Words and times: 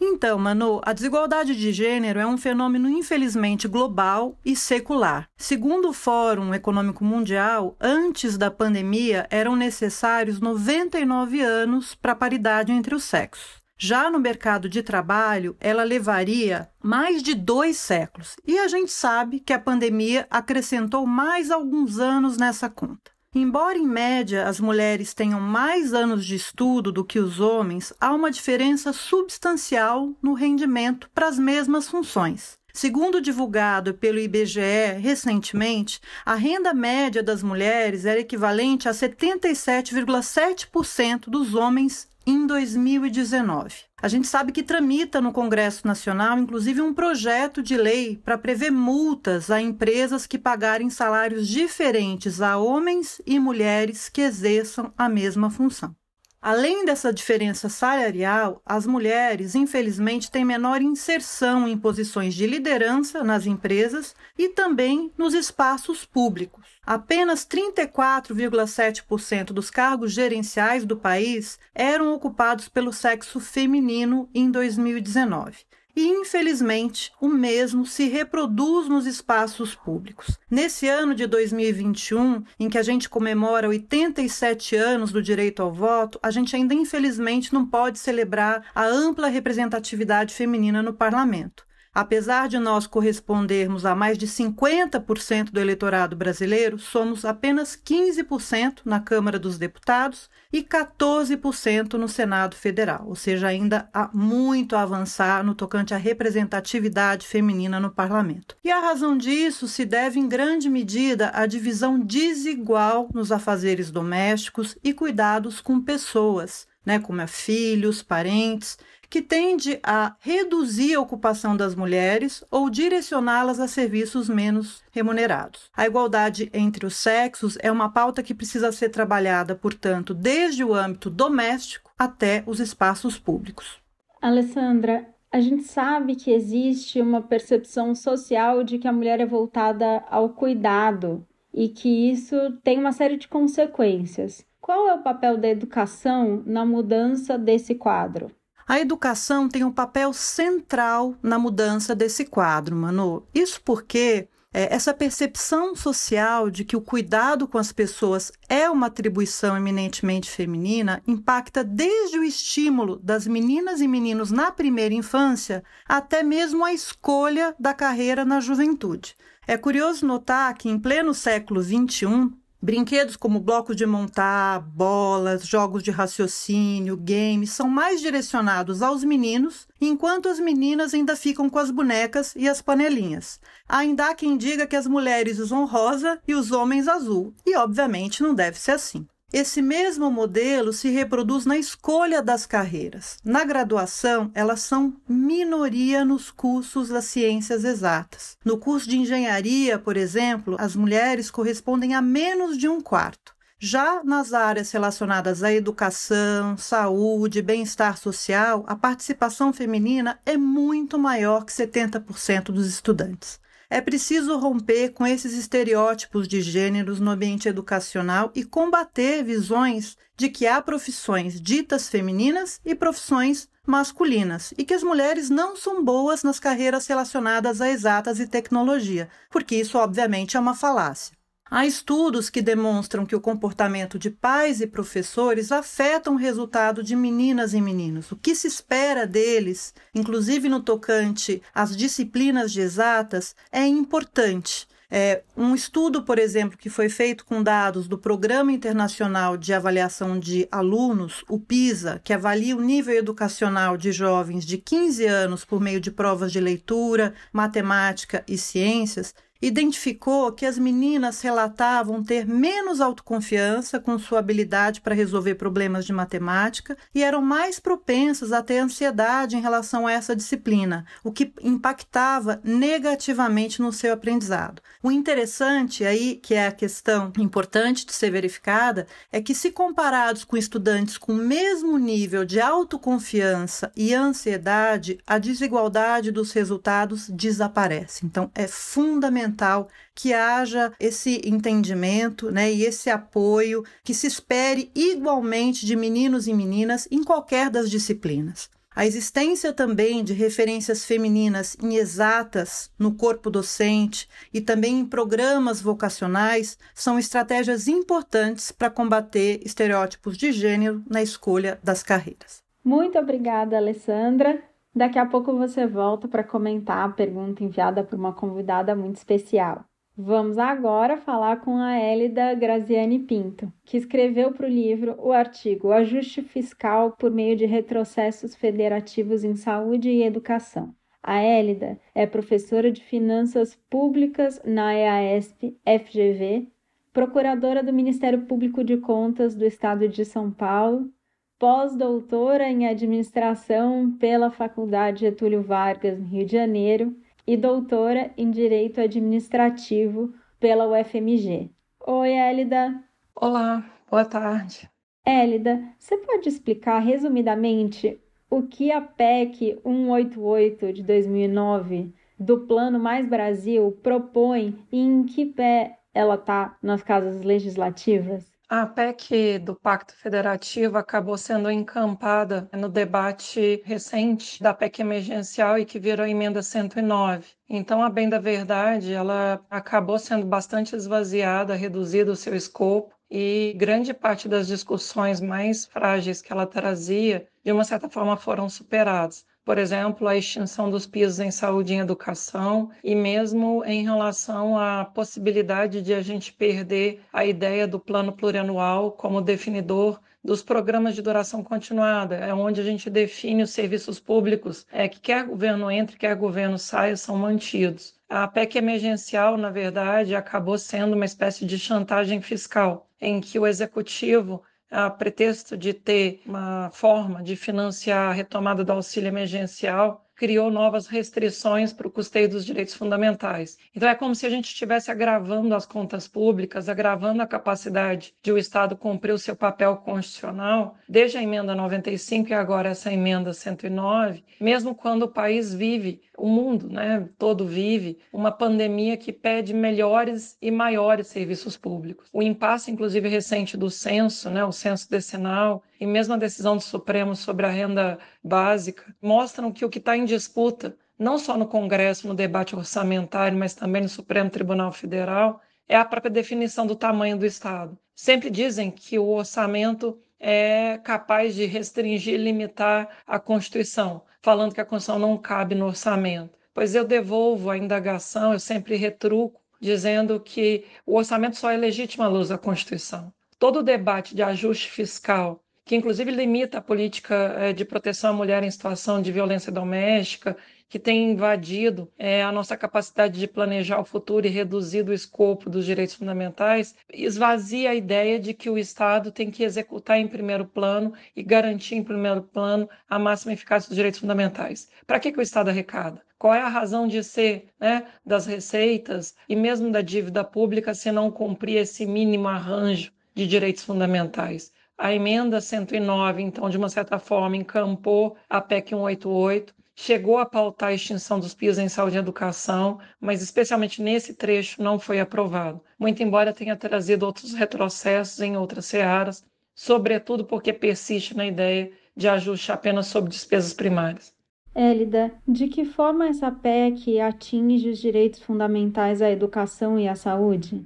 Então, 0.00 0.38
Manu, 0.38 0.80
a 0.84 0.92
desigualdade 0.92 1.56
de 1.56 1.72
gênero 1.72 2.20
é 2.20 2.26
um 2.26 2.38
fenômeno 2.38 2.88
infelizmente 2.88 3.66
global 3.66 4.38
e 4.44 4.54
secular. 4.54 5.28
Segundo 5.36 5.88
o 5.88 5.92
Fórum 5.92 6.54
Econômico 6.54 7.04
Mundial, 7.04 7.76
antes 7.80 8.38
da 8.38 8.50
pandemia 8.50 9.26
eram 9.30 9.56
necessários 9.56 10.40
99 10.40 11.40
anos 11.40 11.94
para 11.94 12.12
a 12.12 12.16
paridade 12.16 12.72
entre 12.72 12.94
os 12.94 13.04
sexos. 13.04 13.58
Já 13.80 14.10
no 14.10 14.18
mercado 14.18 14.68
de 14.68 14.82
trabalho, 14.82 15.56
ela 15.60 15.84
levaria 15.84 16.68
mais 16.82 17.22
de 17.22 17.32
dois 17.32 17.76
séculos. 17.76 18.34
E 18.44 18.58
a 18.58 18.66
gente 18.66 18.90
sabe 18.90 19.38
que 19.38 19.52
a 19.52 19.58
pandemia 19.58 20.26
acrescentou 20.28 21.06
mais 21.06 21.48
alguns 21.48 22.00
anos 22.00 22.36
nessa 22.36 22.68
conta. 22.68 23.17
Embora, 23.34 23.76
em 23.76 23.86
média, 23.86 24.48
as 24.48 24.58
mulheres 24.58 25.12
tenham 25.12 25.38
mais 25.38 25.92
anos 25.92 26.24
de 26.24 26.34
estudo 26.34 26.90
do 26.90 27.04
que 27.04 27.18
os 27.18 27.40
homens, 27.40 27.92
há 28.00 28.14
uma 28.14 28.30
diferença 28.30 28.90
substancial 28.90 30.14
no 30.22 30.32
rendimento 30.32 31.10
para 31.14 31.28
as 31.28 31.38
mesmas 31.38 31.86
funções. 31.88 32.56
Segundo 32.72 33.20
divulgado 33.20 33.92
pelo 33.92 34.18
IBGE 34.18 34.96
recentemente, 34.98 36.00
a 36.24 36.36
renda 36.36 36.72
média 36.72 37.22
das 37.22 37.42
mulheres 37.42 38.06
era 38.06 38.20
equivalente 38.20 38.88
a 38.88 38.92
77,7% 38.92 41.28
dos 41.28 41.54
homens 41.54 42.08
em 42.26 42.46
2019. 42.46 43.87
A 44.00 44.06
gente 44.06 44.28
sabe 44.28 44.52
que 44.52 44.62
tramita 44.62 45.20
no 45.20 45.32
Congresso 45.32 45.84
Nacional, 45.84 46.38
inclusive, 46.38 46.80
um 46.80 46.94
projeto 46.94 47.60
de 47.60 47.76
lei 47.76 48.16
para 48.16 48.38
prever 48.38 48.70
multas 48.70 49.50
a 49.50 49.60
empresas 49.60 50.24
que 50.24 50.38
pagarem 50.38 50.88
salários 50.88 51.48
diferentes 51.48 52.40
a 52.40 52.56
homens 52.56 53.20
e 53.26 53.40
mulheres 53.40 54.08
que 54.08 54.20
exerçam 54.20 54.92
a 54.96 55.08
mesma 55.08 55.50
função. 55.50 55.97
Além 56.40 56.84
dessa 56.84 57.12
diferença 57.12 57.68
salarial, 57.68 58.62
as 58.64 58.86
mulheres, 58.86 59.56
infelizmente, 59.56 60.30
têm 60.30 60.44
menor 60.44 60.80
inserção 60.80 61.66
em 61.66 61.76
posições 61.76 62.32
de 62.32 62.46
liderança 62.46 63.24
nas 63.24 63.44
empresas 63.44 64.14
e 64.38 64.48
também 64.48 65.12
nos 65.18 65.34
espaços 65.34 66.04
públicos. 66.04 66.64
Apenas 66.86 67.44
34,7% 67.44 69.46
dos 69.46 69.68
cargos 69.68 70.12
gerenciais 70.12 70.84
do 70.84 70.96
país 70.96 71.58
eram 71.74 72.14
ocupados 72.14 72.68
pelo 72.68 72.92
sexo 72.92 73.40
feminino 73.40 74.30
em 74.32 74.48
2019 74.48 75.66
e, 75.98 76.06
infelizmente, 76.06 77.10
o 77.20 77.26
mesmo 77.26 77.84
se 77.84 78.06
reproduz 78.06 78.88
nos 78.88 79.04
espaços 79.04 79.74
públicos. 79.74 80.38
Nesse 80.48 80.86
ano 80.86 81.12
de 81.12 81.26
2021, 81.26 82.44
em 82.60 82.68
que 82.68 82.78
a 82.78 82.84
gente 82.84 83.08
comemora 83.08 83.68
87 83.68 84.76
anos 84.76 85.10
do 85.10 85.20
direito 85.20 85.60
ao 85.60 85.72
voto, 85.72 86.16
a 86.22 86.30
gente 86.30 86.54
ainda, 86.54 86.72
infelizmente, 86.72 87.52
não 87.52 87.66
pode 87.66 87.98
celebrar 87.98 88.66
a 88.72 88.84
ampla 88.84 89.26
representatividade 89.26 90.32
feminina 90.32 90.84
no 90.84 90.92
parlamento. 90.92 91.66
Apesar 91.98 92.48
de 92.48 92.60
nós 92.60 92.86
correspondermos 92.86 93.84
a 93.84 93.92
mais 93.92 94.16
de 94.16 94.28
50% 94.28 95.50
do 95.50 95.58
eleitorado 95.58 96.14
brasileiro, 96.14 96.78
somos 96.78 97.24
apenas 97.24 97.74
15% 97.74 98.82
na 98.84 99.00
Câmara 99.00 99.36
dos 99.36 99.58
Deputados 99.58 100.30
e 100.52 100.62
14% 100.62 101.94
no 101.94 102.08
Senado 102.08 102.54
Federal, 102.54 103.04
ou 103.08 103.16
seja, 103.16 103.48
ainda 103.48 103.90
há 103.92 104.08
muito 104.14 104.76
a 104.76 104.82
avançar 104.82 105.42
no 105.42 105.56
tocante 105.56 105.92
à 105.92 105.96
representatividade 105.96 107.26
feminina 107.26 107.80
no 107.80 107.90
parlamento. 107.90 108.56
E 108.62 108.70
a 108.70 108.78
razão 108.78 109.18
disso 109.18 109.66
se 109.66 109.84
deve 109.84 110.20
em 110.20 110.28
grande 110.28 110.70
medida 110.70 111.32
à 111.34 111.46
divisão 111.46 111.98
desigual 111.98 113.08
nos 113.12 113.32
afazeres 113.32 113.90
domésticos 113.90 114.78
e 114.84 114.94
cuidados 114.94 115.60
com 115.60 115.80
pessoas, 115.80 116.64
né, 116.86 117.00
como 117.00 117.26
filhos, 117.26 118.04
parentes 118.04 118.78
que 119.10 119.22
tende 119.22 119.80
a 119.82 120.14
reduzir 120.20 120.94
a 120.94 121.00
ocupação 121.00 121.56
das 121.56 121.74
mulheres 121.74 122.44
ou 122.50 122.68
direcioná-las 122.68 123.58
a 123.58 123.66
serviços 123.66 124.28
menos 124.28 124.82
remunerados. 124.92 125.70
A 125.76 125.86
igualdade 125.86 126.50
entre 126.52 126.84
os 126.84 126.96
sexos 126.96 127.56
é 127.60 127.72
uma 127.72 127.90
pauta 127.90 128.22
que 128.22 128.34
precisa 128.34 128.70
ser 128.70 128.90
trabalhada, 128.90 129.54
portanto, 129.54 130.12
desde 130.12 130.62
o 130.62 130.74
âmbito 130.74 131.08
doméstico 131.08 131.90
até 131.98 132.42
os 132.46 132.60
espaços 132.60 133.18
públicos. 133.18 133.80
Alessandra, 134.20 135.08
a 135.30 135.40
gente 135.40 135.64
sabe 135.64 136.14
que 136.14 136.30
existe 136.30 137.00
uma 137.00 137.20
percepção 137.20 137.94
social 137.94 138.64
de 138.64 138.78
que 138.78 138.88
a 138.88 138.92
mulher 138.92 139.20
é 139.20 139.26
voltada 139.26 140.04
ao 140.10 140.30
cuidado 140.30 141.26
e 141.52 141.68
que 141.68 142.10
isso 142.10 142.36
tem 142.62 142.78
uma 142.78 142.92
série 142.92 143.16
de 143.16 143.28
consequências. 143.28 144.46
Qual 144.60 144.88
é 144.88 144.94
o 144.94 145.02
papel 145.02 145.38
da 145.38 145.48
educação 145.48 146.42
na 146.44 146.64
mudança 146.64 147.38
desse 147.38 147.74
quadro? 147.74 148.30
A 148.68 148.78
educação 148.78 149.48
tem 149.48 149.64
um 149.64 149.72
papel 149.72 150.12
central 150.12 151.16
na 151.22 151.38
mudança 151.38 151.94
desse 151.94 152.26
quadro, 152.26 152.76
Manu. 152.76 153.26
Isso 153.34 153.62
porque 153.64 154.28
é, 154.52 154.74
essa 154.74 154.92
percepção 154.92 155.74
social 155.74 156.50
de 156.50 156.66
que 156.66 156.76
o 156.76 156.80
cuidado 156.82 157.48
com 157.48 157.56
as 157.56 157.72
pessoas 157.72 158.30
é 158.46 158.68
uma 158.68 158.88
atribuição 158.88 159.56
eminentemente 159.56 160.30
feminina 160.30 161.02
impacta 161.06 161.64
desde 161.64 162.18
o 162.18 162.22
estímulo 162.22 162.98
das 162.98 163.26
meninas 163.26 163.80
e 163.80 163.88
meninos 163.88 164.30
na 164.30 164.52
primeira 164.52 164.94
infância 164.94 165.64
até 165.86 166.22
mesmo 166.22 166.62
a 166.62 166.70
escolha 166.70 167.56
da 167.58 167.72
carreira 167.72 168.22
na 168.22 168.38
juventude. 168.38 169.16
É 169.46 169.56
curioso 169.56 170.04
notar 170.04 170.52
que, 170.52 170.68
em 170.68 170.78
pleno 170.78 171.14
século 171.14 171.62
XXI, 171.62 172.30
Brinquedos 172.60 173.16
como 173.16 173.38
blocos 173.38 173.76
de 173.76 173.86
montar, 173.86 174.58
bolas, 174.58 175.46
jogos 175.46 175.80
de 175.80 175.92
raciocínio, 175.92 176.96
games 176.96 177.50
são 177.50 177.68
mais 177.68 178.00
direcionados 178.00 178.82
aos 178.82 179.04
meninos, 179.04 179.68
enquanto 179.80 180.28
as 180.28 180.40
meninas 180.40 180.92
ainda 180.92 181.14
ficam 181.14 181.48
com 181.48 181.58
as 181.60 181.70
bonecas 181.70 182.34
e 182.34 182.48
as 182.48 182.60
panelinhas. 182.60 183.40
Ainda 183.68 184.06
há 184.06 184.14
quem 184.14 184.36
diga 184.36 184.66
que 184.66 184.74
as 184.74 184.88
mulheres 184.88 185.38
usam 185.38 185.66
rosa 185.66 186.20
e 186.26 186.34
os 186.34 186.50
homens 186.50 186.88
azul, 186.88 187.32
e 187.46 187.56
obviamente 187.56 188.24
não 188.24 188.34
deve 188.34 188.58
ser 188.58 188.72
assim. 188.72 189.06
Esse 189.30 189.60
mesmo 189.60 190.10
modelo 190.10 190.72
se 190.72 190.88
reproduz 190.88 191.44
na 191.44 191.58
escolha 191.58 192.22
das 192.22 192.46
carreiras. 192.46 193.18
Na 193.22 193.44
graduação, 193.44 194.30
elas 194.34 194.62
são 194.62 194.96
minoria 195.06 196.02
nos 196.02 196.30
cursos 196.30 196.88
das 196.88 197.04
ciências 197.04 197.62
exatas. 197.62 198.38
No 198.42 198.56
curso 198.56 198.88
de 198.88 198.96
engenharia, 198.96 199.78
por 199.78 199.98
exemplo, 199.98 200.56
as 200.58 200.74
mulheres 200.74 201.30
correspondem 201.30 201.94
a 201.94 202.00
menos 202.00 202.56
de 202.56 202.68
um 202.68 202.80
quarto. 202.80 203.36
Já 203.60 204.02
nas 204.02 204.32
áreas 204.32 204.70
relacionadas 204.70 205.42
à 205.42 205.52
educação, 205.52 206.56
saúde, 206.56 207.42
bem-estar 207.42 207.98
social, 207.98 208.64
a 208.66 208.76
participação 208.76 209.52
feminina 209.52 210.18
é 210.24 210.38
muito 210.38 210.98
maior 210.98 211.44
que 211.44 211.52
70% 211.52 212.44
dos 212.44 212.66
estudantes. 212.66 213.38
É 213.70 213.82
preciso 213.82 214.38
romper 214.38 214.92
com 214.94 215.06
esses 215.06 215.34
estereótipos 215.34 216.26
de 216.26 216.40
gêneros 216.40 217.00
no 217.00 217.10
ambiente 217.10 217.48
educacional 217.50 218.32
e 218.34 218.42
combater 218.42 219.22
visões 219.22 219.94
de 220.16 220.30
que 220.30 220.46
há 220.46 220.62
profissões 220.62 221.38
ditas 221.38 221.86
femininas 221.86 222.60
e 222.64 222.74
profissões 222.74 223.46
masculinas 223.66 224.54
e 224.56 224.64
que 224.64 224.72
as 224.72 224.82
mulheres 224.82 225.28
não 225.28 225.54
são 225.54 225.84
boas 225.84 226.22
nas 226.22 226.40
carreiras 226.40 226.86
relacionadas 226.86 227.60
a 227.60 227.68
exatas 227.68 228.18
e 228.18 228.26
tecnologia, 228.26 229.10
porque 229.30 229.56
isso 229.56 229.76
obviamente 229.76 230.38
é 230.38 230.40
uma 230.40 230.54
falácia. 230.54 231.17
Há 231.50 231.64
estudos 231.64 232.28
que 232.28 232.42
demonstram 232.42 233.06
que 233.06 233.16
o 233.16 233.20
comportamento 233.20 233.98
de 233.98 234.10
pais 234.10 234.60
e 234.60 234.66
professores 234.66 235.50
afetam 235.50 236.14
o 236.14 236.18
resultado 236.18 236.82
de 236.82 236.94
meninas 236.94 237.54
e 237.54 237.60
meninos. 237.60 238.12
O 238.12 238.16
que 238.16 238.34
se 238.34 238.46
espera 238.46 239.06
deles, 239.06 239.72
inclusive 239.94 240.48
no 240.48 240.60
tocante 240.60 241.42
às 241.54 241.74
disciplinas 241.74 242.52
de 242.52 242.60
exatas, 242.60 243.34
é 243.50 243.66
importante. 243.66 244.68
É, 244.90 245.22
um 245.36 245.54
estudo, 245.54 246.02
por 246.02 246.18
exemplo, 246.18 246.56
que 246.56 246.70
foi 246.70 246.88
feito 246.88 247.24
com 247.24 247.42
dados 247.42 247.86
do 247.86 247.98
Programa 247.98 248.52
Internacional 248.52 249.36
de 249.36 249.52
Avaliação 249.52 250.18
de 250.18 250.48
Alunos, 250.50 251.24
o 251.28 251.38
PISA, 251.38 252.00
que 252.02 252.12
avalia 252.12 252.56
o 252.56 252.62
nível 252.62 252.94
educacional 252.94 253.76
de 253.76 253.92
jovens 253.92 254.46
de 254.46 254.56
15 254.56 255.04
anos 255.04 255.44
por 255.44 255.60
meio 255.60 255.78
de 255.78 255.90
provas 255.90 256.32
de 256.32 256.40
leitura, 256.40 257.12
matemática 257.30 258.24
e 258.26 258.38
ciências, 258.38 259.14
identificou 259.40 260.32
que 260.32 260.44
as 260.44 260.58
meninas 260.58 261.20
relatavam 261.20 262.02
ter 262.02 262.26
menos 262.26 262.80
autoconfiança 262.80 263.78
com 263.78 263.98
sua 263.98 264.18
habilidade 264.18 264.80
para 264.80 264.94
resolver 264.94 265.36
problemas 265.36 265.86
de 265.86 265.92
matemática 265.92 266.76
e 266.94 267.02
eram 267.02 267.22
mais 267.22 267.60
propensas 267.60 268.32
a 268.32 268.42
ter 268.42 268.58
ansiedade 268.58 269.36
em 269.36 269.40
relação 269.40 269.86
a 269.86 269.92
essa 269.92 270.14
disciplina, 270.14 270.84
o 271.04 271.12
que 271.12 271.32
impactava 271.40 272.40
negativamente 272.42 273.62
no 273.62 273.72
seu 273.72 273.92
aprendizado. 273.92 274.60
O 274.82 274.90
interessante 274.90 275.84
aí, 275.84 276.16
que 276.16 276.34
é 276.34 276.48
a 276.48 276.52
questão 276.52 277.12
importante 277.18 277.86
de 277.86 277.92
ser 277.92 278.10
verificada, 278.10 278.86
é 279.12 279.20
que 279.20 279.34
se 279.34 279.52
comparados 279.52 280.24
com 280.24 280.36
estudantes 280.36 280.98
com 280.98 281.12
o 281.12 281.16
mesmo 281.16 281.78
nível 281.78 282.24
de 282.24 282.40
autoconfiança 282.40 283.70
e 283.76 283.94
ansiedade, 283.94 284.98
a 285.06 285.18
desigualdade 285.18 286.10
dos 286.10 286.32
resultados 286.32 287.08
desaparece. 287.08 288.04
Então 288.04 288.30
é 288.34 288.48
fundamental 288.48 289.27
fundamental 289.28 289.68
que 289.94 290.14
haja 290.14 290.72
esse 290.80 291.20
entendimento 291.24 292.30
né, 292.30 292.52
e 292.52 292.64
esse 292.64 292.88
apoio 292.88 293.64
que 293.84 293.92
se 293.92 294.06
espere 294.06 294.70
igualmente 294.74 295.66
de 295.66 295.76
meninos 295.76 296.26
e 296.26 296.34
meninas 296.34 296.88
em 296.90 297.02
qualquer 297.02 297.50
das 297.50 297.70
disciplinas. 297.70 298.48
A 298.74 298.86
existência 298.86 299.52
também 299.52 300.04
de 300.04 300.12
referências 300.12 300.84
femininas 300.84 301.56
em 301.60 301.74
exatas 301.74 302.70
no 302.78 302.94
corpo 302.94 303.28
docente 303.28 304.08
e 304.32 304.40
também 304.40 304.78
em 304.78 304.86
programas 304.86 305.60
vocacionais 305.60 306.56
são 306.74 306.96
estratégias 306.96 307.66
importantes 307.66 308.52
para 308.52 308.70
combater 308.70 309.40
estereótipos 309.44 310.16
de 310.16 310.30
gênero 310.30 310.80
na 310.88 311.02
escolha 311.02 311.58
das 311.62 311.82
carreiras. 311.82 312.40
Muito 312.62 312.96
obrigada, 312.98 313.56
Alessandra. 313.56 314.47
Daqui 314.78 314.96
a 314.96 315.04
pouco 315.04 315.36
você 315.36 315.66
volta 315.66 316.06
para 316.06 316.22
comentar 316.22 316.88
a 316.88 316.92
pergunta 316.92 317.42
enviada 317.42 317.82
por 317.82 317.98
uma 317.98 318.12
convidada 318.12 318.76
muito 318.76 318.94
especial. 318.94 319.64
Vamos 319.96 320.38
agora 320.38 320.96
falar 320.96 321.40
com 321.40 321.56
a 321.56 321.76
Hélida 321.76 322.32
Graziani 322.34 323.00
Pinto, 323.00 323.52
que 323.64 323.76
escreveu 323.76 324.30
para 324.30 324.46
o 324.46 324.48
livro 324.48 324.94
o 325.00 325.10
artigo 325.10 325.72
Ajuste 325.72 326.22
Fiscal 326.22 326.92
por 326.92 327.10
meio 327.10 327.34
de 327.34 327.44
retrocessos 327.44 328.36
federativos 328.36 329.24
em 329.24 329.34
saúde 329.34 329.90
e 329.90 330.04
educação. 330.04 330.72
A 331.02 331.18
Hélida 331.18 331.80
é 331.92 332.06
professora 332.06 332.70
de 332.70 332.80
Finanças 332.80 333.58
Públicas 333.68 334.40
na 334.44 334.72
EASP 334.76 335.56
FGV, 335.66 336.46
procuradora 336.92 337.64
do 337.64 337.72
Ministério 337.72 338.26
Público 338.26 338.62
de 338.62 338.76
Contas 338.76 339.34
do 339.34 339.44
Estado 339.44 339.88
de 339.88 340.04
São 340.04 340.30
Paulo 340.30 340.88
pós-doutora 341.38 342.48
em 342.48 342.66
administração 342.66 343.92
pela 343.92 344.30
Faculdade 344.30 345.00
Getúlio 345.00 345.40
Vargas, 345.40 345.98
no 345.98 346.04
Rio 346.04 346.26
de 346.26 346.32
Janeiro, 346.32 346.96
e 347.26 347.36
doutora 347.36 348.10
em 348.16 348.30
direito 348.30 348.80
administrativo 348.80 350.12
pela 350.40 350.66
UFMG. 350.66 351.50
Oi, 351.86 352.10
Élida. 352.10 352.82
Olá, 353.14 353.64
boa 353.88 354.04
tarde. 354.04 354.68
Élida, 355.06 355.62
você 355.78 355.96
pode 355.98 356.28
explicar 356.28 356.80
resumidamente 356.80 358.00
o 358.28 358.42
que 358.42 358.72
a 358.72 358.80
PEC 358.80 359.60
188 359.62 360.72
de 360.72 360.82
2009 360.82 361.94
do 362.18 362.40
Plano 362.46 362.80
Mais 362.80 363.06
Brasil 363.06 363.78
propõe 363.82 364.58
e 364.72 364.80
em 364.80 365.04
que 365.04 365.24
pé 365.24 365.78
ela 365.94 366.16
está 366.16 366.58
nas 366.62 366.82
casas 366.82 367.22
legislativas? 367.22 368.37
A 368.50 368.64
PEC 368.64 369.38
do 369.38 369.54
Pacto 369.54 369.94
Federativo 369.94 370.78
acabou 370.78 371.18
sendo 371.18 371.50
encampada 371.50 372.48
no 372.54 372.70
debate 372.70 373.62
recente 373.62 374.42
da 374.42 374.54
PEC 374.54 374.80
emergencial 374.80 375.58
e 375.58 375.66
que 375.66 375.78
virou 375.78 376.06
emenda 376.06 376.42
109. 376.42 377.26
Então, 377.46 377.82
a 377.82 377.90
bem 377.90 378.08
da 378.08 378.18
verdade, 378.18 378.94
ela 378.94 379.44
acabou 379.50 379.98
sendo 379.98 380.24
bastante 380.24 380.74
esvaziada, 380.74 381.54
reduzido 381.54 382.12
o 382.12 382.16
seu 382.16 382.34
escopo 382.34 382.94
e 383.10 383.52
grande 383.58 383.92
parte 383.92 384.26
das 384.26 384.46
discussões 384.46 385.20
mais 385.20 385.66
frágeis 385.66 386.22
que 386.22 386.32
ela 386.32 386.46
trazia, 386.46 387.28
de 387.44 387.52
uma 387.52 387.64
certa 387.64 387.90
forma, 387.90 388.16
foram 388.16 388.48
superadas 388.48 389.26
por 389.48 389.56
exemplo, 389.56 390.06
a 390.06 390.14
extinção 390.14 390.68
dos 390.68 390.86
pisos 390.86 391.20
em 391.20 391.30
saúde 391.30 391.72
e 391.72 391.78
educação, 391.78 392.70
e 392.84 392.94
mesmo 392.94 393.64
em 393.64 393.82
relação 393.82 394.58
à 394.58 394.84
possibilidade 394.84 395.80
de 395.80 395.94
a 395.94 396.02
gente 396.02 396.34
perder 396.34 397.00
a 397.10 397.24
ideia 397.24 397.66
do 397.66 397.80
plano 397.80 398.12
plurianual 398.12 398.92
como 398.92 399.22
definidor 399.22 399.98
dos 400.22 400.42
programas 400.42 400.94
de 400.94 401.00
duração 401.00 401.42
continuada, 401.42 402.16
é 402.16 402.34
onde 402.34 402.60
a 402.60 402.64
gente 402.64 402.90
define 402.90 403.42
os 403.42 403.48
serviços 403.48 403.98
públicos, 403.98 404.66
é 404.70 404.86
que 404.86 405.00
quer 405.00 405.24
governo 405.24 405.70
entre, 405.70 405.96
quer 405.96 406.14
governo 406.14 406.58
saia, 406.58 406.94
são 406.94 407.16
mantidos. 407.16 407.94
A 408.06 408.28
PEC 408.28 408.58
emergencial, 408.58 409.38
na 409.38 409.48
verdade, 409.48 410.14
acabou 410.14 410.58
sendo 410.58 410.94
uma 410.94 411.06
espécie 411.06 411.46
de 411.46 411.58
chantagem 411.58 412.20
fiscal, 412.20 412.86
em 413.00 413.18
que 413.18 413.38
o 413.38 413.46
executivo 413.46 414.42
a 414.70 414.90
pretexto 414.90 415.56
de 415.56 415.72
ter 415.74 416.22
uma 416.26 416.70
forma 416.70 417.22
de 417.22 417.36
financiar 417.36 418.10
a 418.10 418.12
retomada 418.12 418.64
do 418.64 418.72
auxílio 418.72 419.08
emergencial, 419.08 420.07
criou 420.18 420.50
novas 420.50 420.88
restrições 420.88 421.72
para 421.72 421.86
o 421.86 421.90
custeio 421.90 422.28
dos 422.28 422.44
direitos 422.44 422.74
fundamentais. 422.74 423.56
Então, 423.74 423.88
é 423.88 423.94
como 423.94 424.16
se 424.16 424.26
a 424.26 424.30
gente 424.30 424.46
estivesse 424.46 424.90
agravando 424.90 425.54
as 425.54 425.64
contas 425.64 426.08
públicas, 426.08 426.68
agravando 426.68 427.22
a 427.22 427.26
capacidade 427.26 428.12
de 428.20 428.32
o 428.32 428.36
Estado 428.36 428.76
cumprir 428.76 429.12
o 429.12 429.18
seu 429.18 429.36
papel 429.36 429.76
constitucional, 429.76 430.76
desde 430.88 431.18
a 431.18 431.22
emenda 431.22 431.54
95 431.54 432.30
e 432.30 432.34
agora 432.34 432.70
essa 432.70 432.92
emenda 432.92 433.32
109, 433.32 434.24
mesmo 434.40 434.74
quando 434.74 435.04
o 435.04 435.08
país 435.08 435.54
vive, 435.54 436.02
o 436.18 436.26
mundo 436.26 436.68
né, 436.68 437.08
todo 437.16 437.46
vive, 437.46 437.98
uma 438.12 438.32
pandemia 438.32 438.96
que 438.96 439.12
pede 439.12 439.54
melhores 439.54 440.36
e 440.42 440.50
maiores 440.50 441.06
serviços 441.06 441.56
públicos. 441.56 442.08
O 442.12 442.24
impasse, 442.24 442.72
inclusive, 442.72 443.08
recente 443.08 443.56
do 443.56 443.70
censo, 443.70 444.28
né, 444.28 444.44
o 444.44 444.50
censo 444.50 444.90
decenal, 444.90 445.62
e 445.78 445.86
mesmo 445.86 446.14
a 446.14 446.18
decisão 446.18 446.56
do 446.56 446.62
Supremo 446.62 447.14
sobre 447.14 447.46
a 447.46 447.50
renda 447.50 447.98
básica, 448.22 448.84
mostram 449.00 449.52
que 449.52 449.64
o 449.64 449.70
que 449.70 449.78
está 449.78 449.96
em 449.96 450.04
disputa, 450.04 450.76
não 450.98 451.18
só 451.18 451.36
no 451.36 451.46
Congresso, 451.46 452.08
no 452.08 452.14
debate 452.14 452.56
orçamentário, 452.56 453.38
mas 453.38 453.54
também 453.54 453.82
no 453.82 453.88
Supremo 453.88 454.30
Tribunal 454.30 454.72
Federal, 454.72 455.40
é 455.68 455.76
a 455.76 455.84
própria 455.84 456.10
definição 456.10 456.66
do 456.66 456.74
tamanho 456.74 457.16
do 457.16 457.26
Estado. 457.26 457.78
Sempre 457.94 458.30
dizem 458.30 458.70
que 458.70 458.98
o 458.98 459.08
orçamento 459.08 459.98
é 460.18 460.78
capaz 460.82 461.34
de 461.34 461.44
restringir 461.44 462.14
e 462.14 462.16
limitar 462.16 462.88
a 463.06 463.18
Constituição, 463.18 464.02
falando 464.20 464.54
que 464.54 464.60
a 464.60 464.64
Constituição 464.64 464.98
não 464.98 465.16
cabe 465.16 465.54
no 465.54 465.66
orçamento. 465.66 466.38
Pois 466.52 466.74
eu 466.74 466.84
devolvo 466.84 467.50
a 467.50 467.56
indagação, 467.56 468.32
eu 468.32 468.40
sempre 468.40 468.76
retruco 468.76 469.40
dizendo 469.60 470.18
que 470.20 470.64
o 470.86 470.96
orçamento 470.96 471.36
só 471.36 471.50
é 471.50 471.56
legítimo 471.56 472.04
à 472.04 472.08
luz 472.08 472.28
da 472.28 472.38
Constituição. 472.38 473.12
Todo 473.38 473.60
o 473.60 473.62
debate 473.62 474.14
de 474.14 474.22
ajuste 474.22 474.70
fiscal, 474.70 475.42
que 475.68 475.76
inclusive 475.76 476.10
limita 476.10 476.56
a 476.56 476.62
política 476.62 477.14
eh, 477.36 477.52
de 477.52 477.62
proteção 477.62 478.08
à 478.08 478.12
mulher 478.14 478.42
em 478.42 478.50
situação 478.50 479.02
de 479.02 479.12
violência 479.12 479.52
doméstica 479.52 480.34
que 480.66 480.78
tem 480.78 481.12
invadido 481.12 481.92
é, 481.98 482.22
a 482.22 482.32
nossa 482.32 482.56
capacidade 482.56 483.20
de 483.20 483.28
planejar 483.28 483.78
o 483.78 483.84
futuro 483.84 484.26
e 484.26 484.30
reduzido 484.30 484.90
o 484.90 484.94
escopo 484.94 485.50
dos 485.50 485.66
direitos 485.66 485.94
fundamentais, 485.94 486.74
esvazia 486.90 487.68
a 487.70 487.74
ideia 487.74 488.18
de 488.18 488.32
que 488.32 488.48
o 488.48 488.56
Estado 488.56 489.12
tem 489.12 489.30
que 489.30 489.44
executar 489.44 489.98
em 489.98 490.08
primeiro 490.08 490.46
plano 490.46 490.94
e 491.14 491.22
garantir 491.22 491.74
em 491.74 491.84
primeiro 491.84 492.22
plano 492.22 492.66
a 492.88 492.98
máxima 492.98 493.34
eficácia 493.34 493.68
dos 493.68 493.76
direitos 493.76 494.00
fundamentais. 494.00 494.70
Para 494.86 494.98
que, 494.98 495.12
que 495.12 495.18
o 495.18 495.22
Estado 495.22 495.50
arrecada? 495.50 496.00
Qual 496.18 496.32
é 496.32 496.40
a 496.40 496.48
razão 496.48 496.88
de 496.88 497.04
ser 497.04 497.50
né, 497.60 497.86
das 498.06 498.24
receitas 498.24 499.14
e 499.28 499.36
mesmo 499.36 499.70
da 499.70 499.82
dívida 499.82 500.24
pública 500.24 500.72
se 500.72 500.90
não 500.90 501.10
cumprir 501.10 501.58
esse 501.58 501.84
mínimo 501.84 502.26
arranjo 502.26 502.90
de 503.14 503.26
direitos 503.26 503.64
fundamentais? 503.64 504.50
A 504.80 504.94
emenda 504.94 505.40
109, 505.40 506.22
então, 506.22 506.48
de 506.48 506.56
uma 506.56 506.68
certa 506.68 507.00
forma, 507.00 507.36
encampou 507.36 508.16
a 508.30 508.40
PEC 508.40 508.68
188, 508.70 509.52
chegou 509.74 510.18
a 510.18 510.24
pautar 510.24 510.68
a 510.68 510.72
extinção 510.72 511.18
dos 511.18 511.34
PIS 511.34 511.58
em 511.58 511.68
saúde 511.68 511.96
e 511.96 511.98
educação, 511.98 512.78
mas 513.00 513.20
especialmente 513.20 513.82
nesse 513.82 514.14
trecho 514.14 514.62
não 514.62 514.78
foi 514.78 515.00
aprovado, 515.00 515.60
muito 515.76 516.00
embora 516.00 516.32
tenha 516.32 516.56
trazido 516.56 517.04
outros 517.04 517.34
retrocessos 517.34 518.20
em 518.20 518.36
outras 518.36 518.66
searas, 518.66 519.24
sobretudo 519.52 520.24
porque 520.24 520.52
persiste 520.52 521.16
na 521.16 521.26
ideia 521.26 521.72
de 521.96 522.06
ajuste 522.06 522.52
apenas 522.52 522.86
sobre 522.86 523.10
despesas 523.10 523.52
primárias. 523.52 524.14
Élida, 524.54 525.12
de 525.26 525.48
que 525.48 525.64
forma 525.64 526.06
essa 526.06 526.30
PEC 526.30 527.00
atinge 527.00 527.68
os 527.68 527.78
direitos 527.78 528.20
fundamentais 528.20 529.02
à 529.02 529.10
educação 529.10 529.76
e 529.76 529.88
à 529.88 529.96
saúde? 529.96 530.64